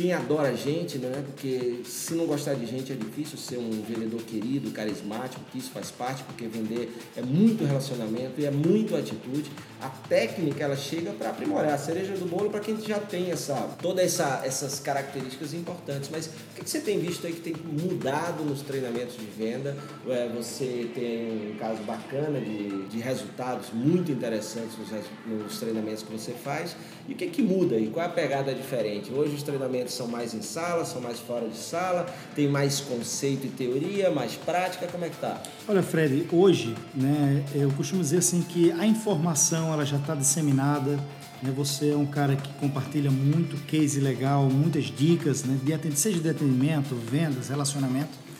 quem 0.00 0.14
adora 0.14 0.48
a 0.48 0.54
gente, 0.54 0.96
né? 0.96 1.22
Porque 1.26 1.82
se 1.84 2.14
não 2.14 2.24
gostar 2.24 2.54
de 2.54 2.64
gente 2.64 2.90
é 2.90 2.94
difícil 2.94 3.36
ser 3.36 3.58
um 3.58 3.82
vendedor 3.82 4.22
querido, 4.22 4.70
carismático, 4.70 5.42
que 5.52 5.58
isso 5.58 5.70
faz 5.70 5.90
parte, 5.90 6.22
porque 6.22 6.46
vender 6.46 6.90
é 7.14 7.20
muito 7.20 7.64
relacionamento 7.64 8.40
e 8.40 8.46
é 8.46 8.50
muito 8.50 8.96
atitude. 8.96 9.50
A 9.80 9.88
técnica 9.88 10.64
ela 10.64 10.76
chega 10.76 11.10
para 11.12 11.30
aprimorar 11.30 11.74
a 11.74 11.78
cereja 11.78 12.14
do 12.14 12.26
bolo 12.26 12.48
para 12.48 12.60
quem 12.60 12.80
já 12.80 12.98
tem 12.98 13.30
essa 13.30 13.54
todas 13.80 14.04
essa, 14.04 14.42
essas 14.44 14.80
características 14.80 15.52
importantes. 15.52 16.08
Mas 16.10 16.26
o 16.26 16.30
que, 16.54 16.68
você 16.68 16.80
tem 16.80 16.98
visto 16.98 17.26
aí 17.26 17.34
que 17.34 17.40
tem 17.40 17.54
mudado 17.54 18.42
nos 18.42 18.62
treinamentos 18.62 19.16
de 19.16 19.26
venda? 19.26 19.76
É, 20.08 20.28
você 20.28 20.90
tem 20.94 21.52
um 21.52 21.58
caso 21.58 21.82
bacana 21.82 22.40
de, 22.40 22.86
de 22.88 22.98
resultados 23.00 23.68
muito 23.72 24.10
interessantes 24.10 24.78
nos, 24.78 24.88
nos 25.26 25.58
treinamentos 25.58 26.02
que 26.02 26.12
você 26.12 26.32
faz. 26.32 26.74
E 27.08 27.12
o 27.12 27.16
que, 27.16 27.26
que 27.26 27.42
muda 27.42 27.76
aí? 27.76 27.88
Qual 27.88 28.04
é 28.04 28.08
a 28.08 28.12
pegada 28.12 28.54
diferente? 28.54 29.12
Hoje 29.12 29.34
os 29.34 29.42
treinamentos 29.42 29.89
são 29.90 30.06
mais 30.06 30.34
em 30.34 30.42
sala, 30.42 30.84
são 30.84 31.00
mais 31.00 31.18
fora 31.18 31.48
de 31.48 31.56
sala, 31.56 32.06
tem 32.34 32.48
mais 32.48 32.80
conceito 32.80 33.46
e 33.46 33.50
teoria, 33.50 34.10
mais 34.10 34.34
prática, 34.34 34.86
como 34.86 35.04
é 35.04 35.08
que 35.08 35.16
tá? 35.16 35.42
Olha, 35.68 35.82
Fred, 35.82 36.28
hoje, 36.32 36.74
né, 36.94 37.44
eu 37.54 37.70
costumo 37.72 38.02
dizer 38.02 38.18
assim 38.18 38.42
que 38.42 38.72
a 38.72 38.86
informação 38.86 39.72
ela 39.72 39.84
já 39.84 39.96
está 39.96 40.14
disseminada, 40.14 40.98
né, 41.42 41.52
você 41.54 41.90
é 41.90 41.96
um 41.96 42.06
cara 42.06 42.36
que 42.36 42.52
compartilha 42.54 43.10
muito 43.10 43.56
case 43.66 44.00
legal, 44.00 44.44
muitas 44.44 44.84
dicas, 44.84 45.44
né, 45.44 45.58
de, 45.62 45.96
seja 45.96 46.20
de 46.20 46.28
atendimento, 46.28 46.94
vendas, 46.94 47.48
relacionamento. 47.48 48.30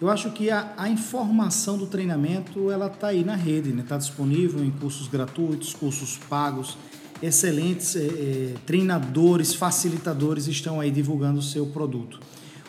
Eu 0.00 0.10
acho 0.10 0.30
que 0.32 0.50
a, 0.50 0.72
a 0.76 0.88
informação 0.88 1.78
do 1.78 1.86
treinamento 1.86 2.70
ela 2.70 2.88
está 2.88 3.08
aí 3.08 3.24
na 3.24 3.36
rede, 3.36 3.70
está 3.70 3.76
né? 3.76 3.84
Tá 3.88 3.96
disponível 3.96 4.62
em 4.62 4.70
cursos 4.70 5.06
gratuitos, 5.06 5.72
cursos 5.72 6.18
pagos 6.28 6.76
excelentes 7.24 7.96
é, 7.96 8.00
é, 8.00 8.54
treinadores, 8.66 9.54
facilitadores 9.54 10.46
estão 10.46 10.80
aí 10.80 10.90
divulgando 10.90 11.38
o 11.38 11.42
seu 11.42 11.66
produto. 11.66 12.20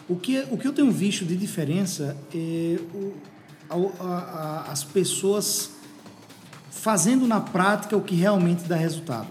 O 0.08 0.15
que, 0.15 0.44
o 0.52 0.58
que 0.58 0.68
eu 0.68 0.74
tenho 0.74 0.91
visto 0.91 1.26
de 1.26 1.36
diferença 1.36 2.15
é 2.34 2.80
o, 3.72 3.91
a, 4.00 4.06
a, 4.06 4.72
as 4.72 4.84
pessoas 4.84 5.72
fazendo 6.70 7.26
na 7.28 7.41
prática 7.41 7.98
o 7.98 8.02
que 8.02 8.15
realmente 8.15 8.63
dá 8.65 8.76
resultado. 8.76 9.28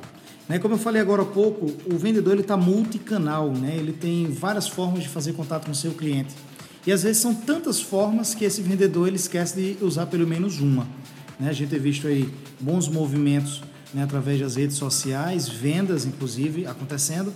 Né? 0.48 0.58
Como 0.58 0.74
eu 0.74 0.78
falei 0.78 1.00
agora 1.00 1.22
há 1.22 1.26
pouco, 1.26 1.66
o 1.86 1.96
vendedor 1.96 2.38
está 2.38 2.56
multicanal, 2.56 3.52
né? 3.52 3.76
ele 3.76 3.92
tem 3.92 4.30
várias 4.30 4.68
formas 4.68 5.04
de 5.04 5.08
fazer 5.08 5.32
contato 5.32 5.66
com 5.66 5.72
o 5.72 5.74
seu 5.74 5.92
cliente. 5.92 6.34
E 6.86 6.92
às 6.92 7.02
vezes 7.02 7.22
são 7.22 7.34
tantas 7.34 7.80
formas 7.80 8.34
que 8.34 8.44
esse 8.44 8.60
vendedor 8.60 9.06
ele 9.06 9.16
esquece 9.16 9.54
de 9.54 9.84
usar 9.84 10.06
pelo 10.06 10.26
menos 10.26 10.60
uma. 10.60 10.86
Né? 11.38 11.48
A 11.48 11.52
gente 11.52 11.70
tem 11.70 11.78
visto 11.78 12.06
aí 12.06 12.28
bons 12.60 12.88
movimentos 12.88 13.62
né, 13.94 14.02
através 14.02 14.40
das 14.40 14.56
redes 14.56 14.76
sociais, 14.76 15.48
vendas 15.48 16.04
inclusive 16.04 16.66
acontecendo, 16.66 17.32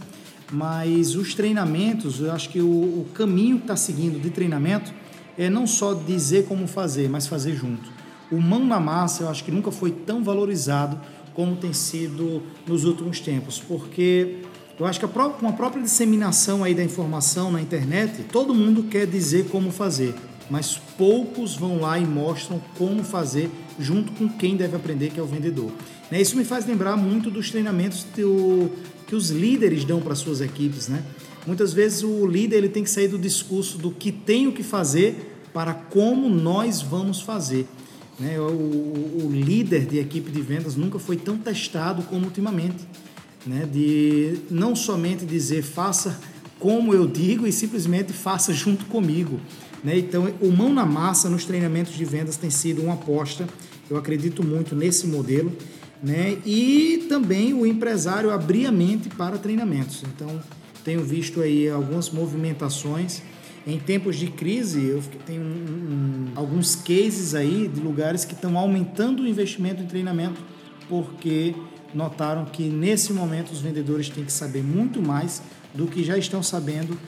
mas 0.51 1.15
os 1.15 1.35
treinamentos, 1.35 2.21
eu 2.21 2.33
acho 2.33 2.49
que 2.49 2.61
o, 2.61 2.67
o 2.67 3.07
caminho 3.15 3.59
que 3.59 3.65
está 3.65 3.77
seguindo 3.77 4.21
de 4.21 4.31
treinamento 4.31 4.93
é 5.37 5.49
não 5.49 5.67
só 5.67 5.95
dizer 5.95 6.47
como 6.47 6.67
fazer, 6.67 7.09
mas 7.09 7.27
fazer 7.27 7.55
junto. 7.55 7.89
O 8.31 8.41
mão 8.41 8.65
na 8.65 8.81
massa 8.81 9.23
eu 9.23 9.29
acho 9.29 9.45
que 9.45 9.51
nunca 9.51 9.71
foi 9.71 9.93
tão 9.93 10.23
valorizado 10.25 11.01
como 11.33 11.55
tem 11.55 11.73
sido 11.73 12.43
nos 12.67 12.85
últimos 12.85 13.21
tempos, 13.21 13.61
porque 13.61 14.39
eu 14.79 14.87
acho 14.87 14.99
que 14.99 15.05
a 15.05 15.09
com 15.09 15.49
a 15.49 15.53
própria 15.53 15.83
disseminação 15.83 16.65
aí 16.65 16.75
da 16.75 16.83
informação 16.83 17.53
na 17.53 17.61
internet, 17.63 18.25
todo 18.33 18.55
mundo 18.55 18.85
quer 18.85 19.07
dizer 19.07 19.49
como 19.49 19.71
fazer, 19.71 20.15
mas 20.51 20.77
poucos 20.97 21.55
vão 21.55 21.81
lá 21.81 21.99
e 21.99 22.05
mostram 22.05 22.61
como 22.77 23.05
fazer 23.05 23.51
junto 23.79 24.13
com 24.13 24.29
quem 24.29 24.57
deve 24.57 24.77
aprender, 24.77 25.11
que 25.11 25.21
é 25.21 25.23
o 25.23 25.27
vendedor. 25.27 25.71
Né, 26.11 26.21
isso 26.21 26.37
me 26.37 26.45
faz 26.45 26.67
lembrar 26.67 26.97
muito 26.97 27.31
dos 27.31 27.51
treinamentos 27.51 28.07
que, 28.15 28.25
o, 28.25 28.71
que 29.07 29.15
os 29.15 29.31
líderes 29.31 29.85
dão 29.85 30.01
para 30.01 30.15
suas 30.15 30.41
equipes, 30.41 30.89
né? 30.89 31.05
Muitas 31.47 31.73
vezes 31.73 32.03
o 32.03 32.27
líder 32.27 32.57
ele 32.59 32.69
tem 32.69 32.85
que 32.85 32.91
sair 32.91 33.09
do 33.09 33.19
discurso 33.19 33.79
do 33.79 33.91
que 33.91 34.13
tem 34.13 34.47
o 34.47 34.53
que 34.53 34.63
fazer 34.63 35.35
para 35.53 35.73
como 35.73 36.29
nós 36.29 36.83
vamos 36.83 37.23
fazer. 37.23 37.67
Né? 38.19 38.39
O, 38.39 38.45
o, 39.25 39.31
líder 39.33 39.87
de 39.87 39.99
equipe 39.99 40.31
de 40.31 40.43
vendas 40.43 40.75
nunca 40.77 40.99
foi 40.99 41.17
tão 41.17 41.39
testado 41.39 42.03
como 42.03 42.27
ultimamente. 42.27 42.87
Né? 43.47 43.67
De 43.73 44.41
não 44.51 44.77
somente 44.77 45.25
dizer 45.25 45.63
faça 45.63 46.21
como 46.59 46.93
eu 46.93 47.07
digo 47.07 47.47
e 47.47 47.53
simplesmente 47.53 48.13
faça 48.13 48.53
junto 48.53 48.85
comigo. 48.87 49.41
Né? 49.83 49.99
Então, 49.99 50.29
o 50.41 50.51
mão 50.51 50.73
na 50.73 50.85
massa 50.85 51.31
nos 51.31 51.45
treinamentos 51.45 51.95
de 51.95 52.05
vendas 52.05 52.37
tem 52.37 52.51
sido 52.51 52.83
uma 52.83 52.95
aposta. 52.95 53.49
Eu 53.89 53.97
acredito 53.97 54.45
muito 54.45 54.75
nesse 54.75 55.07
modelo. 55.07 55.51
Né? 56.03 56.39
E 56.47 57.07
também 57.09 57.53
o 57.53 57.67
empresário 57.67 58.31
abrir 58.31 58.67
a 58.67 58.73
mente 58.73 59.09
para 59.09 59.37
treinamentos. 59.37 60.05
Então, 60.05 60.41
tenho 60.85 61.03
visto 61.03 61.41
aí 61.41 61.69
algumas 61.69 62.11
movimentações 62.11 63.23
em 63.67 63.79
tempos 63.79 64.17
de 64.17 64.29
crise, 64.29 64.83
eu 64.83 65.03
tenho 65.27 65.43
um, 65.43 65.45
um, 65.45 66.27
alguns 66.35 66.75
cases 66.75 67.35
aí 67.35 67.69
de 67.69 67.81
lugares 67.81 68.25
que 68.25 68.33
estão 68.33 68.57
aumentando 68.57 69.23
o 69.23 69.29
investimento 69.29 69.83
em 69.83 69.87
treinamento 69.87 70.41
porque 70.89 71.55
notaram 71.95 72.47
que 72.47 72.63
nesse 72.65 73.13
momento 73.13 73.51
os 73.51 73.61
vendedores 73.61 74.09
têm 74.09 74.25
que 74.25 74.33
saber 74.33 74.63
muito 74.63 75.03
mais 75.03 75.43
do 75.75 75.87
que 75.87 76.03
já 76.03 76.17
estão 76.17 76.43
sabendo 76.43 76.99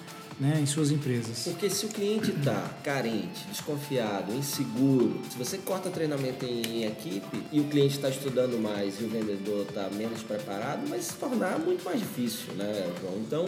né, 0.41 0.59
em 0.59 0.65
suas 0.65 0.91
empresas. 0.91 1.45
Porque 1.45 1.69
se 1.69 1.85
o 1.85 1.89
cliente 1.91 2.31
está 2.31 2.71
carente, 2.83 3.45
desconfiado, 3.51 4.33
inseguro, 4.35 5.21
se 5.31 5.37
você 5.37 5.59
corta 5.59 5.91
treinamento 5.91 6.47
em 6.47 6.85
equipe 6.85 7.43
e 7.53 7.61
o 7.61 7.65
cliente 7.65 7.97
está 7.97 8.09
estudando 8.09 8.59
mais 8.59 8.99
e 9.01 9.05
o 9.05 9.09
vendedor 9.09 9.67
está 9.69 9.91
menos 9.91 10.23
preparado, 10.23 10.89
vai 10.89 10.99
se 10.99 11.13
tornar 11.15 11.59
muito 11.59 11.85
mais 11.85 12.01
difícil, 12.01 12.55
né, 12.55 12.91
João? 13.03 13.19
Então, 13.19 13.45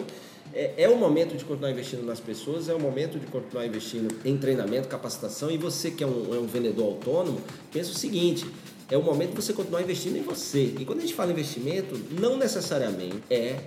é, 0.55 0.75
é, 0.77 0.89
o 0.89 0.99
momento 0.99 1.35
de 1.35 1.45
continuar 1.47 1.71
investindo 1.71 2.05
nas 2.05 2.21
pessoas, 2.21 2.69
é 2.69 2.75
o 2.75 2.81
momento 2.81 3.19
de 3.19 3.27
continuar 3.27 3.67
investindo 3.67 4.15
em 4.23 4.37
treinamento, 4.37 4.87
capacitação. 4.87 5.51
E 5.51 5.57
você 5.57 5.91
que 5.91 6.05
é 6.05 6.07
um, 6.07 6.35
é 6.35 6.39
um 6.39 6.47
vendedor 6.47 6.85
autônomo, 6.85 7.41
pensa 7.73 7.91
o 7.91 7.95
seguinte: 7.95 8.47
é 8.91 8.99
o 8.99 9.03
momento 9.03 9.31
de 9.31 9.37
você 9.37 9.55
continuar 9.55 9.81
investindo 9.81 10.19
em 10.19 10.23
você. 10.23 10.75
E 10.79 10.85
quando 10.85 10.99
a 10.99 11.01
gente 11.01 11.15
fala 11.15 11.33
investimento, 11.33 11.99
não 12.21 12.37
necessariamente 12.37 13.17
é 13.31 13.61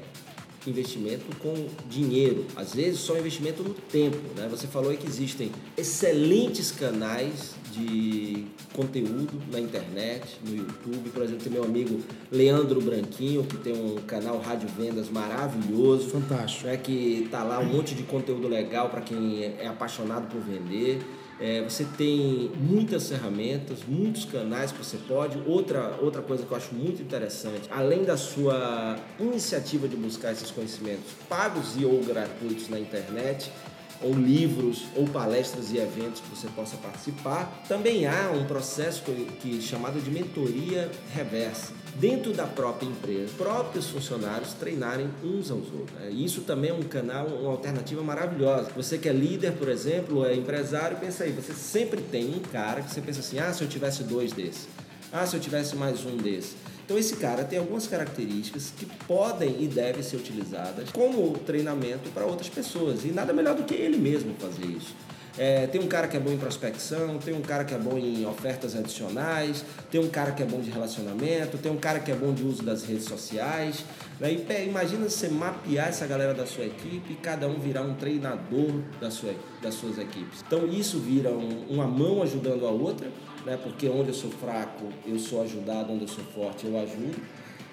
investimento 0.69 1.25
com 1.39 1.67
dinheiro, 1.89 2.45
às 2.55 2.73
vezes 2.73 2.99
só 2.99 3.17
investimento 3.17 3.63
no 3.63 3.73
tempo. 3.73 4.17
Né? 4.35 4.47
Você 4.49 4.67
falou 4.67 4.91
aí 4.91 4.97
que 4.97 5.07
existem 5.07 5.51
excelentes 5.77 6.71
canais 6.71 7.55
de 7.71 8.45
conteúdo 8.73 9.41
na 9.51 9.59
internet, 9.59 10.39
no 10.45 10.55
YouTube. 10.55 11.09
Por 11.09 11.23
exemplo, 11.23 11.43
tem 11.43 11.51
meu 11.51 11.63
amigo 11.63 11.99
Leandro 12.31 12.81
Branquinho, 12.81 13.43
que 13.43 13.57
tem 13.57 13.73
um 13.73 13.95
canal 14.07 14.39
Rádio 14.39 14.69
Vendas 14.77 15.09
maravilhoso. 15.09 16.09
Fantástico. 16.09 16.67
Né? 16.67 16.77
Que 16.77 17.27
tá 17.29 17.43
lá 17.43 17.59
um 17.59 17.65
monte 17.65 17.93
de 17.93 18.03
conteúdo 18.03 18.47
legal 18.47 18.89
para 18.89 19.01
quem 19.01 19.43
é 19.43 19.67
apaixonado 19.67 20.27
por 20.27 20.39
vender. 20.41 21.01
É, 21.39 21.61
você 21.61 21.85
tem 21.97 22.49
muitas 22.55 23.09
ferramentas, 23.09 23.79
muitos 23.87 24.23
canais 24.25 24.71
que 24.71 24.77
você 24.77 24.97
pode. 24.97 25.37
Outra, 25.45 25.97
outra 26.01 26.21
coisa 26.21 26.45
que 26.45 26.51
eu 26.51 26.57
acho 26.57 26.73
muito 26.73 27.01
interessante, 27.01 27.69
além 27.69 28.03
da 28.03 28.15
sua 28.15 28.97
iniciativa 29.19 29.87
de 29.87 29.97
buscar 29.97 30.31
esses 30.31 30.49
conhecimentos 30.49 31.11
pagos 31.27 31.75
e 31.77 31.83
ou 31.83 32.01
gratuitos 32.03 32.69
na 32.69 32.79
internet, 32.79 33.51
ou 34.01 34.13
livros, 34.13 34.85
ou 34.95 35.07
palestras 35.07 35.71
e 35.71 35.77
eventos 35.77 36.21
que 36.21 36.29
você 36.29 36.47
possa 36.47 36.77
participar. 36.77 37.63
Também 37.67 38.05
há 38.05 38.31
um 38.31 38.45
processo 38.45 39.03
que, 39.03 39.25
que 39.39 39.61
chamado 39.61 40.01
de 40.01 40.09
mentoria 40.09 40.89
reversa 41.13 41.73
dentro 41.95 42.33
da 42.33 42.45
própria 42.45 42.87
empresa, 42.87 43.31
próprios 43.37 43.87
funcionários 43.87 44.53
treinarem 44.53 45.09
uns 45.23 45.49
aos 45.49 45.65
outros. 45.71 45.97
Né? 45.99 46.11
Isso 46.11 46.41
também 46.41 46.71
é 46.71 46.73
um 46.73 46.83
canal, 46.83 47.27
uma 47.27 47.51
alternativa 47.51 48.03
maravilhosa. 48.03 48.69
Você 48.75 48.97
que 48.97 49.07
é 49.07 49.13
líder, 49.13 49.53
por 49.53 49.69
exemplo, 49.69 50.25
é 50.25 50.35
empresário, 50.35 50.97
pensa 50.97 51.23
aí, 51.23 51.31
você 51.31 51.53
sempre 51.53 52.01
tem 52.01 52.35
um 52.35 52.39
cara 52.39 52.81
que 52.81 52.93
você 52.93 53.01
pensa 53.01 53.21
assim, 53.21 53.39
ah, 53.39 53.53
se 53.53 53.63
eu 53.63 53.67
tivesse 53.67 54.03
dois 54.03 54.33
desses, 54.33 54.67
ah, 55.11 55.25
se 55.25 55.35
eu 55.35 55.39
tivesse 55.39 55.75
mais 55.75 56.05
um 56.05 56.17
desses. 56.17 56.55
Então 56.85 56.99
esse 56.99 57.15
cara 57.15 57.43
tem 57.43 57.57
algumas 57.57 57.87
características 57.87 58.71
que 58.77 58.85
podem 59.07 59.63
e 59.63 59.67
devem 59.67 60.03
ser 60.03 60.17
utilizadas 60.17 60.91
como 60.91 61.35
treinamento 61.39 62.11
para 62.11 62.25
outras 62.25 62.47
pessoas. 62.47 63.03
E 63.03 63.07
nada 63.07 63.33
melhor 63.33 63.55
do 63.55 63.63
que 63.63 63.73
ele 63.73 63.97
mesmo 63.97 64.35
fazer 64.35 64.67
isso. 64.67 64.95
É, 65.37 65.67
tem 65.67 65.81
um 65.81 65.87
cara 65.87 66.07
que 66.07 66.15
é 66.15 66.19
bom 66.19 66.31
em 66.31 66.37
prospecção, 66.37 67.17
tem 67.17 67.33
um 67.33 67.41
cara 67.41 67.65
que 67.65 67.73
é 67.73 67.77
bom 67.77 67.97
em 67.97 68.25
ofertas 68.25 68.75
adicionais, 68.75 69.65
tem 69.91 69.99
um 69.99 70.07
cara 70.07 70.31
que 70.31 70.41
é 70.41 70.45
bom 70.45 70.61
de 70.61 70.69
relacionamento, 70.69 71.57
tem 71.57 71.69
um 71.69 71.77
cara 71.77 71.99
que 71.99 72.09
é 72.09 72.15
bom 72.15 72.33
de 72.33 72.43
uso 72.43 72.63
das 72.63 72.83
redes 72.85 73.05
sociais. 73.05 73.83
Né? 74.19 74.31
E, 74.31 74.65
imagina 74.65 75.09
você 75.09 75.27
mapear 75.27 75.89
essa 75.89 76.07
galera 76.07 76.33
da 76.33 76.45
sua 76.45 76.65
equipe 76.65 77.13
e 77.13 77.15
cada 77.15 77.47
um 77.47 77.59
virar 77.59 77.81
um 77.81 77.95
treinador 77.95 78.81
da 79.01 79.11
sua, 79.11 79.33
das 79.61 79.73
suas 79.73 79.97
equipes. 79.97 80.41
Então 80.47 80.67
isso 80.67 80.99
vira 80.99 81.29
um, 81.31 81.65
uma 81.69 81.85
mão 81.85 82.23
ajudando 82.23 82.65
a 82.65 82.71
outra, 82.71 83.09
né? 83.45 83.59
porque 83.61 83.89
onde 83.89 84.09
eu 84.09 84.15
sou 84.15 84.31
fraco 84.31 84.85
eu 85.05 85.19
sou 85.19 85.41
ajudado, 85.41 85.91
onde 85.91 86.03
eu 86.03 86.07
sou 86.07 86.23
forte 86.23 86.65
eu 86.65 86.79
ajudo 86.79 87.19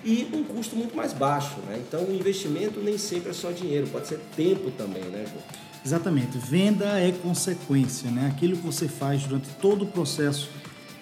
e 0.05 0.29
um 0.33 0.42
custo 0.42 0.75
muito 0.75 0.96
mais 0.96 1.12
baixo. 1.12 1.61
Né? 1.68 1.81
Então, 1.87 2.03
o 2.03 2.12
investimento 2.12 2.81
nem 2.81 2.98
sempre 2.98 3.31
é 3.31 3.33
só 3.33 3.53
dinheiro, 3.53 3.87
pode 3.87 4.09
ser 4.09 4.18
tempo 4.37 4.70
também, 4.72 5.05
né, 5.05 5.25
João? 5.27 5.71
Exatamente. 5.84 6.38
Venda 6.38 6.98
é 7.00 7.10
consequência, 7.10 8.10
né? 8.10 8.28
Aquilo 8.28 8.56
que 8.56 8.64
você 8.64 8.86
faz 8.86 9.24
durante 9.24 9.48
todo 9.60 9.82
o 9.82 9.86
processo, 9.86 10.48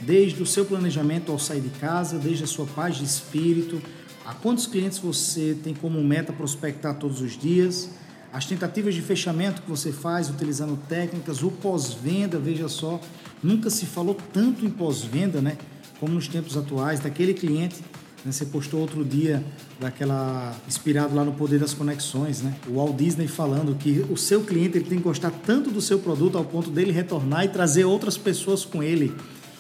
desde 0.01 0.43
o 0.43 0.47
seu 0.47 0.65
planejamento 0.65 1.31
ao 1.31 1.39
sair 1.39 1.61
de 1.61 1.69
casa, 1.79 2.19
desde 2.19 2.45
a 2.45 2.47
sua 2.47 2.67
paz 2.67 2.97
de 2.97 3.05
espírito, 3.05 3.81
a 4.25 4.33
quantos 4.33 4.67
clientes 4.67 4.99
você 4.99 5.57
tem 5.63 5.75
como 5.75 6.03
meta 6.03 6.33
prospectar 6.33 6.95
todos 6.95 7.21
os 7.21 7.39
dias, 7.39 7.91
as 8.33 8.47
tentativas 8.47 8.95
de 8.95 9.03
fechamento 9.03 9.61
que 9.61 9.69
você 9.69 9.93
faz 9.93 10.31
utilizando 10.31 10.79
técnicas, 10.89 11.43
o 11.43 11.51
pós-venda, 11.51 12.39
veja 12.39 12.69
só, 12.69 13.01
nunca 13.43 13.69
se 13.69 13.87
falou 13.87 14.17
tanto 14.33 14.65
em 14.65 14.71
pós-venda, 14.71 15.43
né? 15.43 15.59
Como 15.99 16.15
nos 16.15 16.29
tempos 16.29 16.57
atuais, 16.57 17.01
daquele 17.01 17.35
cliente? 17.35 17.77
Você 18.25 18.45
postou 18.45 18.81
outro 18.81 19.03
dia 19.03 19.43
daquela 19.79 20.55
inspirado 20.69 21.15
lá 21.15 21.25
no 21.25 21.33
poder 21.33 21.59
das 21.59 21.73
conexões, 21.73 22.43
né? 22.43 22.55
O 22.69 22.75
Walt 22.75 22.97
Disney 22.97 23.27
falando 23.27 23.75
que 23.75 24.05
o 24.11 24.17
seu 24.17 24.43
cliente 24.43 24.77
ele 24.77 24.85
tem 24.85 24.99
que 24.99 25.05
gostar 25.05 25.31
tanto 25.31 25.71
do 25.71 25.81
seu 25.81 25.99
produto 25.99 26.37
ao 26.37 26.45
ponto 26.45 26.71
dele 26.71 26.93
retornar 26.93 27.45
e 27.47 27.49
trazer 27.49 27.85
outras 27.85 28.19
pessoas 28.19 28.65
com 28.65 28.83
ele. 28.83 29.15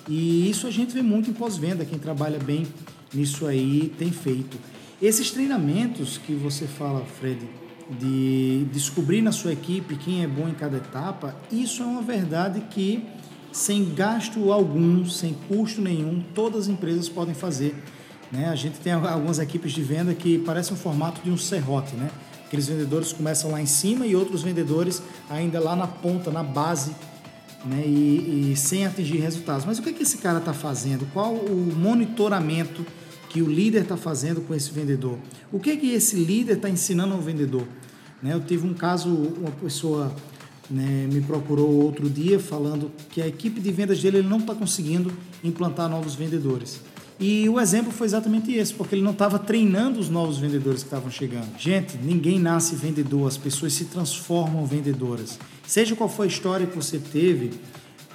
E 0.06 0.50
isso 0.50 0.66
a 0.66 0.70
gente 0.70 0.92
vê 0.92 1.00
muito 1.00 1.30
em 1.30 1.32
pós-venda, 1.32 1.84
quem 1.84 1.98
trabalha 1.98 2.38
bem 2.38 2.66
nisso 3.14 3.46
aí 3.46 3.92
tem 3.98 4.12
feito. 4.12 4.58
Esses 5.00 5.30
treinamentos 5.30 6.18
que 6.18 6.34
você 6.34 6.66
fala, 6.66 7.04
Fred, 7.18 7.40
de 7.98 8.66
descobrir 8.72 9.22
na 9.22 9.32
sua 9.32 9.52
equipe 9.52 9.96
quem 9.96 10.22
é 10.22 10.26
bom 10.26 10.48
em 10.48 10.54
cada 10.54 10.76
etapa, 10.76 11.34
isso 11.50 11.82
é 11.82 11.86
uma 11.86 12.02
verdade 12.02 12.60
que 12.70 13.02
sem 13.50 13.94
gasto 13.94 14.52
algum, 14.52 15.04
sem 15.06 15.34
custo 15.48 15.80
nenhum, 15.80 16.22
todas 16.34 16.62
as 16.62 16.68
empresas 16.68 17.08
podem 17.08 17.34
fazer 17.34 17.74
né? 18.30 18.48
A 18.48 18.54
gente 18.54 18.78
tem 18.78 18.92
algumas 18.92 19.38
equipes 19.38 19.72
de 19.72 19.82
venda 19.82 20.14
que 20.14 20.38
parecem 20.38 20.74
um 20.74 20.76
formato 20.76 21.20
de 21.22 21.30
um 21.30 21.36
serrote, 21.36 21.94
né? 21.96 22.10
Aqueles 22.46 22.68
vendedores 22.68 23.12
começam 23.12 23.50
lá 23.50 23.60
em 23.60 23.66
cima 23.66 24.06
e 24.06 24.14
outros 24.14 24.42
vendedores 24.42 25.02
ainda 25.28 25.60
lá 25.60 25.74
na 25.74 25.86
ponta, 25.86 26.30
na 26.30 26.42
base, 26.42 26.94
né? 27.64 27.82
E, 27.86 28.52
e 28.52 28.56
sem 28.56 28.86
atingir 28.86 29.18
resultados. 29.18 29.64
Mas 29.64 29.78
o 29.78 29.82
que, 29.82 29.90
é 29.90 29.92
que 29.92 30.02
esse 30.02 30.18
cara 30.18 30.38
está 30.38 30.52
fazendo? 30.52 31.06
Qual 31.12 31.34
o 31.34 31.74
monitoramento 31.76 32.84
que 33.28 33.42
o 33.42 33.48
líder 33.48 33.82
está 33.82 33.96
fazendo 33.96 34.40
com 34.40 34.54
esse 34.54 34.70
vendedor? 34.70 35.18
O 35.52 35.58
que, 35.58 35.70
é 35.70 35.76
que 35.76 35.92
esse 35.92 36.16
líder 36.16 36.56
está 36.56 36.68
ensinando 36.68 37.14
ao 37.14 37.20
vendedor? 37.20 37.66
Né? 38.22 38.34
Eu 38.34 38.40
tive 38.40 38.66
um 38.66 38.74
caso, 38.74 39.08
uma 39.08 39.50
pessoa 39.52 40.14
né, 40.70 41.08
me 41.10 41.20
procurou 41.20 41.68
outro 41.68 42.08
dia 42.08 42.38
falando 42.38 42.90
que 43.10 43.20
a 43.20 43.26
equipe 43.26 43.60
de 43.60 43.72
vendas 43.72 44.00
dele 44.00 44.18
ele 44.18 44.28
não 44.28 44.38
está 44.38 44.54
conseguindo 44.54 45.12
implantar 45.42 45.88
novos 45.88 46.14
vendedores. 46.14 46.80
E 47.20 47.46
o 47.50 47.60
exemplo 47.60 47.92
foi 47.92 48.06
exatamente 48.06 48.50
esse, 48.50 48.72
porque 48.72 48.94
ele 48.94 49.02
não 49.02 49.10
estava 49.10 49.38
treinando 49.38 50.00
os 50.00 50.08
novos 50.08 50.38
vendedores 50.38 50.80
que 50.82 50.86
estavam 50.86 51.10
chegando. 51.10 51.50
Gente, 51.58 51.98
ninguém 51.98 52.38
nasce 52.38 52.74
vendedor, 52.74 53.28
as 53.28 53.36
pessoas 53.36 53.74
se 53.74 53.84
transformam 53.84 54.64
vendedoras. 54.64 55.38
Seja 55.66 55.94
qual 55.94 56.08
for 56.08 56.22
a 56.22 56.26
história 56.26 56.66
que 56.66 56.74
você 56.74 56.98
teve, 56.98 57.50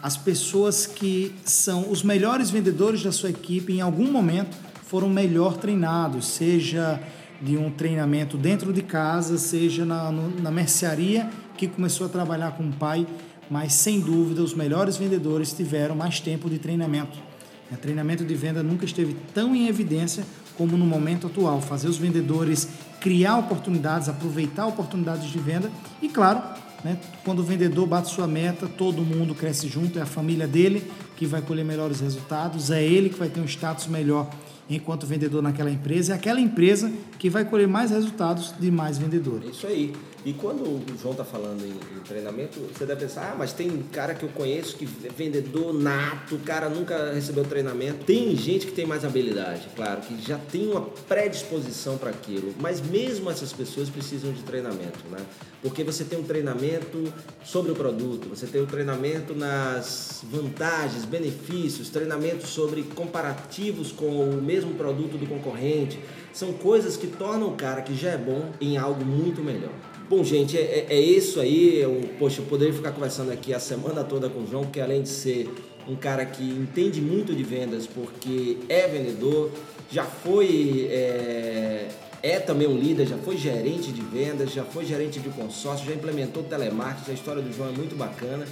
as 0.02 0.18
pessoas 0.18 0.88
que 0.88 1.36
são 1.46 1.92
os 1.92 2.02
melhores 2.02 2.50
vendedores 2.50 3.04
da 3.04 3.12
sua 3.12 3.30
equipe 3.30 3.74
em 3.74 3.82
algum 3.82 4.12
momento 4.12 4.58
foram 4.88 5.08
melhor 5.08 5.58
treinados, 5.58 6.26
seja 6.26 7.00
de 7.40 7.58
um 7.58 7.70
treinamento 7.70 8.38
dentro 8.38 8.74
de 8.74 8.82
casa, 8.82 9.38
seja 9.38 9.86
na, 9.86 10.12
na 10.12 10.50
mercearia 10.50 11.30
que 11.56 11.68
começou 11.68 12.08
a 12.08 12.10
trabalhar 12.10 12.58
com 12.58 12.64
o 12.64 12.74
pai, 12.74 13.06
mas 13.52 13.74
sem 13.74 14.00
dúvida 14.00 14.42
os 14.42 14.56
melhores 14.56 14.98
vendedores 14.98 15.54
tiveram 15.54 15.96
mais 15.96 16.20
tempo 16.20 16.50
de 16.50 16.58
treinamento. 16.58 17.35
O 17.72 17.78
treinamento 17.78 18.24
de 18.24 18.36
venda 18.36 18.62
nunca 18.62 18.86
esteve 18.86 19.16
tão 19.34 19.56
em 19.56 19.68
evidência 19.68 20.26
como 20.58 20.78
no 20.78 20.86
momento 20.86 21.28
atual, 21.28 21.62
fazer 21.62 21.88
os 21.88 21.98
vendedores 21.98 22.70
criar 23.00 23.38
oportunidades, 23.38 24.10
aproveitar 24.10 24.66
oportunidades 24.66 25.30
de 25.30 25.38
venda 25.38 25.70
e, 26.02 26.10
claro, 26.10 26.42
né, 26.84 26.98
quando 27.24 27.40
o 27.40 27.44
vendedor 27.44 27.86
bate 27.86 28.10
sua 28.10 28.28
meta, 28.28 28.68
todo 28.68 29.02
mundo 29.02 29.36
cresce 29.36 29.68
junto, 29.68 30.00
é 30.00 30.02
a 30.02 30.06
família 30.06 30.48
dele 30.48 30.84
que 31.16 31.26
vai 31.26 31.42
colher 31.42 31.66
melhores 31.66 32.00
resultados, 32.00 32.72
é 32.72 32.84
ele 32.84 33.10
que 33.10 33.18
vai 33.18 33.30
ter 33.30 33.40
um 33.40 33.46
status 33.46 33.88
melhor 33.88 34.30
enquanto 34.70 35.06
vendedor 35.06 35.42
naquela 35.42 35.70
empresa, 35.70 36.14
é 36.14 36.16
aquela 36.16 36.40
empresa 36.40 36.92
que 37.20 37.30
vai 37.30 37.46
colher 37.46 37.68
mais 37.68 37.92
resultados 37.92 38.54
de 38.60 38.72
mais 38.72 38.98
vendedores. 38.98 39.48
É 39.48 39.52
isso 39.52 39.68
aí. 39.68 39.94
E 40.26 40.34
quando 40.34 40.64
o 40.64 40.84
João 41.00 41.12
está 41.12 41.24
falando 41.24 41.64
em, 41.64 41.70
em, 41.70 42.00
treinamento, 42.02 42.60
você 42.60 42.84
deve 42.84 43.02
pensar, 43.02 43.34
ah, 43.34 43.36
mas 43.38 43.54
tem 43.54 43.70
cara 43.92 44.16
que 44.16 44.24
eu 44.24 44.30
conheço 44.30 44.76
que 44.76 44.90
é 45.04 45.10
vendedor 45.10 45.72
nato, 45.72 46.34
o 46.34 46.40
cara 46.40 46.68
nunca 46.68 47.14
recebeu 47.14 47.44
treinamento. 47.44 48.06
Tem 48.06 48.36
gente 48.36 48.66
que 48.66 48.72
tem 48.72 48.88
mais 48.88 49.06
habilidade, 49.06 49.70
claro, 49.76 50.02
que 50.02 50.20
já 50.20 50.40
tem 50.40 50.68
uma 50.68 50.82
predisposição 50.82 52.00
para 52.00 52.10
aquilo, 52.10 52.56
mas 52.60 52.82
mesmo 52.82 53.30
essas 53.30 53.54
pessoas 53.54 53.88
precisam 53.88 54.34
de 54.34 54.42
treinamento, 54.42 55.08
né? 55.12 55.20
Porque 55.62 55.84
você 55.84 56.04
tem 56.04 56.18
um 56.18 56.24
treinamento 56.24 57.14
sobre 57.44 57.72
o 57.72 57.76
produto, 57.76 58.28
você 58.28 58.48
tem 58.48 58.64
um 58.64 58.66
treinamento 58.66 59.36
nas 59.36 60.24
vantagens, 60.24 61.06
benefícios, 61.06 61.90
treinamento 61.90 62.48
sobre 62.48 62.82
comparativos 62.82 63.92
com 63.92 64.28
o 64.28 64.42
mesmo 64.42 64.74
produto 64.74 65.20
do 65.20 65.28
concorrente. 65.28 66.00
São 66.34 66.52
coisas 66.54 66.98
que 66.98 67.06
tornam 67.06 67.50
o 67.50 67.56
cara 67.56 67.84
que 67.84 67.96
já 67.96 68.10
é 68.10 68.18
bom 68.18 68.52
em 68.60 68.76
algo 68.76 69.06
muito 69.06 69.44
melhor. 69.44 69.95
Bom, 70.08 70.24
gente, 70.24 70.56
é, 70.56 70.86
é, 70.88 70.96
é 70.96 71.02
isso 71.02 71.40
aí. 71.40 71.80
Eu, 71.80 72.00
poxa, 72.20 72.42
eu 72.42 72.46
poderia 72.46 72.74
ficar 72.74 72.92
conversando 72.92 73.32
aqui 73.32 73.54
a 73.54 73.60
semana 73.60 74.04
toda 74.04 74.30
com 74.30 74.42
o 74.42 74.48
João, 74.48 74.64
porque 74.64 74.80
além 74.80 75.02
de 75.02 75.10
ser 75.10 75.50
um 75.88 75.96
cara 75.96 76.24
que 76.26 76.44
entende 76.44 77.02
muito 77.02 77.34
de 77.34 77.44
vendas, 77.44 77.88
porque 77.88 78.58
é 78.70 78.88
vendedor, 78.88 79.52
já 79.90 80.04
foi. 80.04 80.88
É, 80.92 81.88
é 82.22 82.40
também 82.40 82.68
um 82.68 82.78
líder, 82.78 83.08
já 83.08 83.18
foi 83.18 83.36
gerente 83.36 83.92
de 83.92 84.02
vendas, 84.02 84.52
já 84.52 84.64
foi 84.64 84.86
gerente 84.86 85.20
de 85.20 85.30
consórcio, 85.30 85.88
já 85.88 85.94
implementou 85.94 86.44
telemarketing. 86.44 87.10
A 87.12 87.14
história 87.14 87.42
do 87.42 87.52
João 87.52 87.70
é 87.70 87.72
muito 87.72 87.96
bacana. 87.96 88.46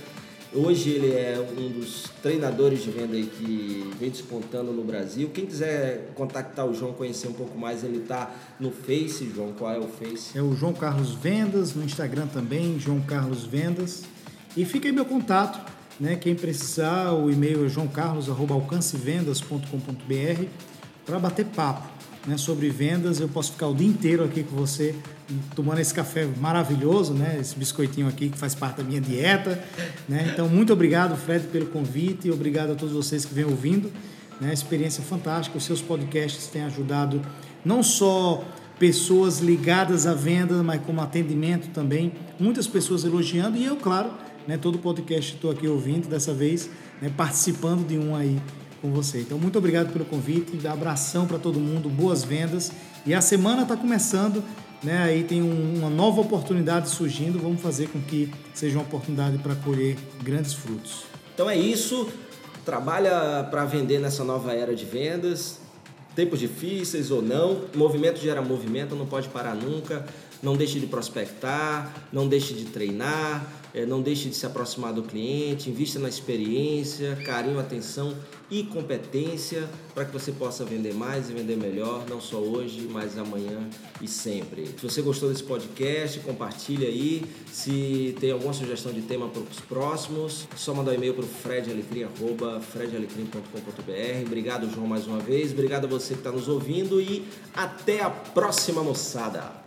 Hoje 0.56 0.92
ele 0.92 1.14
é 1.14 1.44
um 1.58 1.70
dos 1.70 2.04
treinadores 2.22 2.84
de 2.84 2.92
venda 2.92 3.16
aí 3.16 3.26
que 3.26 3.90
vem 4.00 4.12
despontando 4.12 4.72
no 4.72 4.84
Brasil. 4.84 5.32
Quem 5.34 5.48
quiser 5.48 6.12
contactar 6.14 6.68
o 6.68 6.76
João, 6.76 6.94
conhecer 6.94 7.28
um 7.28 7.34
pouco 7.34 7.58
mais, 7.58 7.84
ele 7.84 7.98
está 7.98 8.32
no 8.60 8.70
Face, 8.70 9.32
João. 9.34 9.52
Qual 9.54 9.72
é 9.72 9.80
o 9.80 9.88
Face? 9.88 10.38
É 10.38 10.44
o 10.44 10.56
João 10.56 10.74
Carlos 10.74 11.16
Vendas, 11.16 11.74
no 11.74 11.84
Instagram 11.84 12.28
também, 12.28 12.80
João 12.80 13.02
Carlos 13.02 13.46
Vendas. 13.46 14.04
E 14.56 14.64
fica 14.64 14.88
aí 14.88 14.92
meu 14.92 15.06
contato, 15.06 15.60
né? 16.00 16.18
Quem 16.18 16.36
precisar, 16.36 17.14
o 17.14 17.32
e-mail 17.32 17.66
é 17.66 17.70
joãocarlos.alcancevendas.com.br 17.70 20.46
para 21.04 21.18
bater 21.18 21.48
papo 21.48 21.93
né, 22.26 22.38
sobre 22.38 22.70
vendas. 22.70 23.20
Eu 23.20 23.28
posso 23.28 23.52
ficar 23.52 23.68
o 23.68 23.76
dia 23.76 23.88
inteiro 23.88 24.24
aqui 24.24 24.44
com 24.44 24.56
você 24.56 24.96
tomando 25.56 25.80
esse 25.80 25.94
café 25.94 26.28
maravilhoso, 26.40 27.14
né? 27.14 27.38
Esse 27.40 27.56
biscoitinho 27.56 28.08
aqui 28.08 28.30
que 28.30 28.38
faz 28.38 28.54
parte 28.54 28.78
da 28.78 28.84
minha 28.84 29.02
dieta, 29.02 29.64
né? 30.08 30.30
Então, 30.32 30.48
muito 30.48 30.74
obrigado, 30.74 31.16
Fred, 31.16 31.48
pelo 31.48 31.68
convite 31.68 32.28
e 32.28 32.32
obrigado 32.32 32.72
a 32.72 32.76
todos 32.76 32.94
vocês 32.94 33.26
que 33.26 33.34
vêm 33.34 33.46
ouvindo, 33.46 33.92
né? 34.40 34.54
Experiência 34.54 35.04
fantástica. 35.04 35.58
Os 35.58 35.64
seus 35.64 35.82
podcasts 35.82 36.48
têm 36.48 36.64
ajudado 36.64 37.22
não 37.64 37.82
só 37.82 38.44
pessoas 38.78 39.40
ligadas 39.40 40.06
à 40.06 40.14
venda, 40.14 40.62
mas 40.64 40.82
como 40.82 41.00
atendimento 41.02 41.70
também. 41.70 42.12
Muitas 42.40 42.68
pessoas 42.68 43.04
elogiando 43.06 43.58
e 43.58 43.66
eu, 43.66 43.76
claro, 43.76 44.12
né? 44.48 44.58
Todo 44.58 44.78
podcast 44.78 45.36
estou 45.36 45.52
aqui 45.52 45.68
ouvindo 45.68 46.08
dessa 46.08 46.34
vez, 46.34 46.70
né? 47.02 47.12
Participando 47.16 47.88
de 47.88 47.98
um 47.98 48.16
aí 48.16 48.40
com 48.84 48.92
você. 48.92 49.22
Então, 49.22 49.40
muito 49.40 49.58
obrigado 49.58 49.94
pelo 49.94 50.04
convite, 50.04 50.68
abração 50.68 51.26
para 51.26 51.40
todo 51.40 51.58
mundo, 51.58 51.88
boas 51.88 52.26
vendas. 52.26 52.70
E 53.06 53.14
a 53.14 53.22
semana 53.22 53.62
está 53.62 53.78
começando, 53.78 54.44
né? 54.84 55.04
Aí 55.04 55.24
tem 55.24 55.42
um, 55.42 55.78
uma 55.78 55.90
nova 55.90 56.20
oportunidade 56.20 56.90
surgindo. 56.90 57.40
Vamos 57.40 57.62
fazer 57.62 57.88
com 57.88 58.02
que 58.02 58.30
seja 58.54 58.78
uma 58.78 58.84
oportunidade 58.84 59.38
para 59.38 59.56
colher 59.56 59.96
grandes 60.22 60.52
frutos. 60.52 61.06
Então 61.34 61.50
é 61.50 61.56
isso. 61.56 62.10
Trabalha 62.66 63.48
para 63.50 63.64
vender 63.64 64.00
nessa 64.00 64.26
nova 64.26 64.52
era 64.52 64.76
de 64.76 64.84
vendas. 64.84 65.60
Tempos 66.14 66.40
difíceis 66.40 67.10
ou 67.10 67.22
não, 67.22 67.62
movimento 67.74 68.20
gera 68.20 68.42
movimento, 68.42 68.96
não 68.96 69.06
pode 69.06 69.30
parar 69.30 69.56
nunca. 69.56 70.06
Não 70.44 70.58
deixe 70.58 70.78
de 70.78 70.88
prospectar, 70.88 71.94
não 72.12 72.28
deixe 72.28 72.54
de 72.54 72.66
treinar, 72.66 73.50
é, 73.74 73.86
não 73.86 74.02
deixe 74.02 74.30
de 74.30 74.36
se 74.36 74.46
aproximar 74.46 74.94
do 74.94 75.04
cliente, 75.04 75.70
invista 75.70 76.00
na 76.00 76.08
experiência, 76.08 77.18
carinho, 77.26 77.60
atenção 77.60 78.16
e 78.52 78.64
competência 78.64 79.68
para 79.96 80.06
que 80.06 80.12
você 80.12 80.32
possa 80.32 80.64
vender 80.64 80.94
mais 80.94 81.30
e 81.30 81.34
vender 81.34 81.58
melhor, 81.58 82.06
não 82.08 82.22
só 82.22 82.38
hoje, 82.38 82.88
mas 82.92 83.18
amanhã 83.18 83.68
e 84.00 84.08
sempre. 84.08 84.68
Se 84.68 84.84
você 84.84 85.02
gostou 85.02 85.30
desse 85.30 85.44
podcast, 85.44 86.20
compartilhe 86.20 86.86
aí. 86.86 87.26
Se 87.52 88.16
tem 88.20 88.32
alguma 88.32 88.54
sugestão 88.54 88.94
de 88.94 89.02
tema 89.02 89.28
para 89.28 89.42
os 89.42 89.60
próximos, 89.62 90.48
é 90.54 90.58
só 90.58 90.74
mandar 90.74 90.92
um 90.92 90.96
e-mail 90.96 91.16
para 91.16 91.26
o 91.26 91.28
fredalecrim.com.br. 91.28 94.26
Obrigado, 94.26 94.70
João, 94.70 94.86
mais 94.86 95.08
uma 95.08 95.20
vez. 95.20 95.52
Obrigado 95.52 95.86
a 95.86 95.88
você 95.88 96.14
que 96.14 96.20
está 96.20 96.32
nos 96.32 96.48
ouvindo 96.48 97.02
e 97.02 97.26
até 97.56 98.02
a 98.02 98.10
próxima, 98.10 98.84
moçada! 98.84 99.63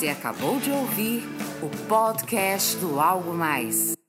Você 0.00 0.08
acabou 0.08 0.58
de 0.58 0.70
ouvir 0.70 1.22
o 1.62 1.68
podcast 1.86 2.74
do 2.78 2.98
Algo 2.98 3.34
Mais. 3.34 3.99